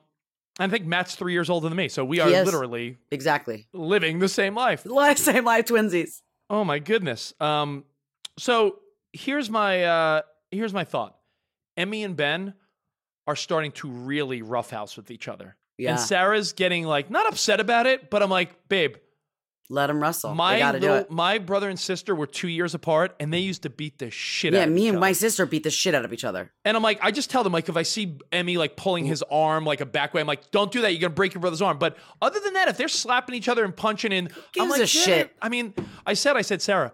[0.60, 1.90] I think Matt's three years older than me.
[1.90, 3.68] So we are literally exactly.
[3.74, 4.86] living the same life.
[4.86, 6.22] Live same live twinsies.
[6.50, 7.34] Oh my goodness.
[7.42, 7.84] Um,
[8.38, 8.80] so
[9.12, 10.22] here's my uh,
[10.52, 11.18] here's my thought.
[11.76, 12.54] Emmy and Ben
[13.28, 15.58] are starting to really roughhouse with each other.
[15.78, 18.96] Yeah, And Sarah's getting like not upset about it, but I'm like, babe,
[19.68, 20.36] let them wrestle.
[20.36, 21.12] my gotta do little, it.
[21.12, 24.54] my brother and sister were two years apart, and they used to beat the shit
[24.54, 25.02] out Yeah, of me each and other.
[25.02, 26.52] my sister beat the shit out of each other.
[26.64, 29.24] And I'm like, I just tell them like if I see Emmy like pulling his
[29.32, 30.92] arm like a back way, I'm like, don't do that.
[30.92, 31.80] You're gonna break your brother's arm.
[31.80, 34.88] But other than that, if they're slapping each other and punching in, I'm Gives like,
[34.88, 35.36] shit.
[35.42, 35.74] I mean,
[36.06, 36.94] I said, I said, Sarah,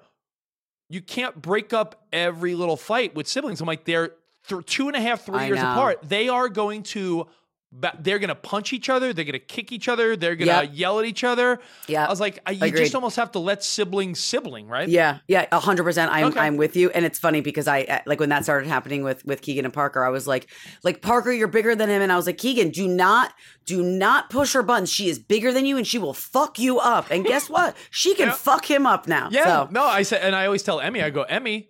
[0.90, 3.60] you can't break up every little fight with siblings.
[3.60, 4.14] I'm like, they're
[4.48, 5.72] th- two and a half, three I years know.
[5.72, 6.00] apart.
[6.04, 7.28] They are going to.
[7.72, 9.14] Ba- They're gonna punch each other.
[9.14, 10.16] They're gonna kick each other.
[10.16, 10.70] They're gonna Yep.
[10.74, 11.60] yell at each other.
[11.88, 12.06] Yeah.
[12.06, 12.82] I was like, I- you Agreed.
[12.82, 14.88] just almost have to let sibling sibling, right?
[14.90, 16.12] Yeah, yeah, a hundred percent.
[16.12, 16.40] I'm Okay.
[16.40, 19.26] I'm with you, and it's funny because I uh, like when that started happening with
[19.26, 20.04] with Keegan and Parker.
[20.04, 20.48] I was like,
[20.84, 23.34] like Parker, you're bigger than him, and I was like, Keegan, do not
[23.66, 24.92] do not push her buttons.
[24.92, 27.10] She is bigger than you, and she will fuck you up.
[27.12, 27.76] And guess what?
[27.90, 28.34] She can Yeah.
[28.34, 29.30] fuck him up now.
[29.32, 31.70] Yeah, So, no, I said, and I always tell Emmy, I go, Emmy,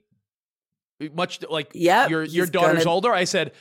[1.13, 3.11] much like Yep, your your daughter's gonna- older.
[3.13, 3.51] I said,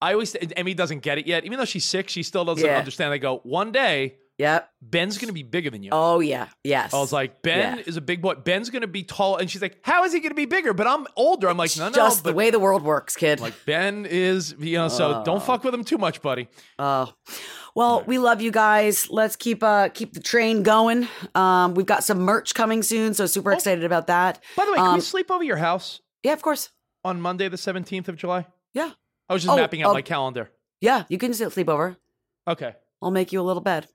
[0.00, 2.78] I always Emmy doesn't get it yet, even though she's six, she still doesn't Yeah.
[2.78, 3.12] understand.
[3.12, 4.70] I go, one day yep.
[4.80, 5.90] Ben's gonna be bigger than you.
[5.92, 6.94] Oh yeah, yes.
[6.94, 7.84] I was like, Ben Yeah.
[7.84, 8.34] is a big boy.
[8.34, 10.72] Ben's gonna be tall, and she's like, how is he gonna be bigger?
[10.72, 11.48] But I'm older.
[11.48, 13.40] I'm like, no, no, just the way the world works, kid.
[13.40, 16.46] like Ben is, you know, so don't fuck with him too much, buddy.
[16.78, 17.12] Oh,
[17.74, 19.10] well, we love you guys.
[19.10, 21.08] Let's keep uh keep the train going.
[21.34, 24.42] Um, we've got some merch coming soon, so super excited about that.
[24.56, 26.70] By the way, can Um, we sleep over your house Yeah, of course.
[27.04, 28.46] on Monday, the 17th of July?
[28.72, 28.90] Yeah,
[29.28, 30.50] I was just Oh, mapping out my um, calendar.
[30.80, 31.04] yeah.
[31.08, 31.96] You can still sleep over.
[32.46, 32.74] Okay.
[33.02, 33.86] I'll make you a little bed.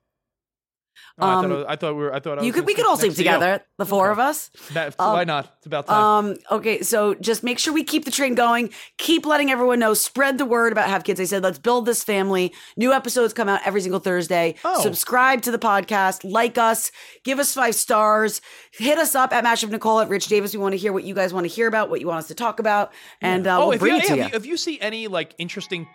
[1.18, 2.14] Oh, I, thought Um, I, was- I thought we were.
[2.14, 2.66] I thought I You was could.
[2.66, 3.30] We could all sleep next to you.
[3.30, 4.50] together, the four of us.
[4.72, 5.52] That, Um, why not?
[5.58, 6.26] It's about time.
[6.30, 6.36] Um.
[6.50, 6.82] Okay.
[6.82, 8.70] So just make sure we keep the train going.
[8.98, 9.94] Keep letting everyone know.
[9.94, 11.20] Spread the word about Have Kids.
[11.20, 12.52] I said, let's build this family.
[12.76, 14.54] New episodes come out every single Thursday.
[14.64, 14.82] Oh.
[14.82, 16.20] Subscribe to the podcast.
[16.30, 16.90] Like us.
[17.24, 18.40] Give us five stars.
[18.72, 20.52] Hit us up at Mashup Nicole at Rich Davis.
[20.52, 22.28] We want to hear what you guys want to hear about, what you want us
[22.28, 24.30] to talk about, and uh, oh, we'll if bring you, it to yeah, you.
[24.34, 25.86] If you see any like interesting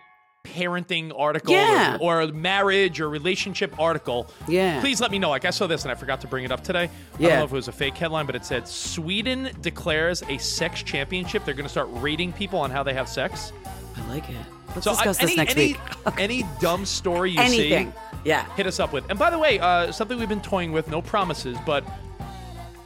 [0.44, 1.98] parenting article Yeah.
[2.00, 4.80] or, or marriage or relationship article, Yeah.
[4.80, 5.30] please let me know.
[5.30, 6.90] Like I saw this and I forgot to bring it up today.
[7.18, 7.26] Yeah.
[7.26, 10.38] I don't know if it was a fake headline, but it said Sweden declares a
[10.38, 11.44] sex championship.
[11.44, 13.52] They're going to start rating people on how they have sex.
[13.96, 14.36] I like it.
[14.74, 15.78] Let's So I- discuss this any, next any, week.
[16.18, 17.92] any dumb story you Anything.
[17.92, 18.44] see, Yeah.
[18.54, 19.08] hit us up with.
[19.10, 21.84] And by the way, uh, something we've been toying with, no promises, but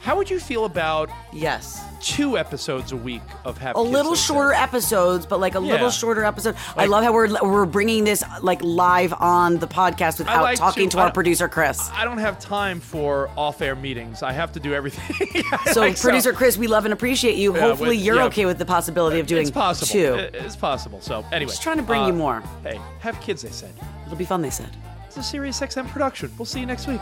[0.05, 1.81] how would you feel about Yes.
[1.99, 5.71] two episodes a week of having a little Like shorter episodes, but like a Yeah.
[5.73, 6.55] little shorter episode.
[6.77, 10.89] I love how we're we're bringing this like live on the podcast without like talking
[10.89, 11.89] to- to, our producer Chris.
[11.93, 14.21] I don't have time for off-air meetings.
[14.21, 15.43] I have to do everything.
[15.73, 17.53] So, Like, producer Chris, we love and appreciate you.
[17.55, 18.25] Yeah, Hopefully, with- you're yeah.
[18.25, 19.91] okay with the possibility of doing it's possible.
[19.91, 20.13] two.
[20.15, 21.01] It- It's possible.
[21.01, 22.43] So anyway, Just trying to bring uh, you more.
[22.63, 23.41] Hey, have kids.
[23.41, 23.73] They said
[24.05, 24.41] It'll be fun.
[24.43, 24.69] They said.
[25.07, 26.31] it's a Sirius XM production.
[26.37, 27.01] We'll see you next week.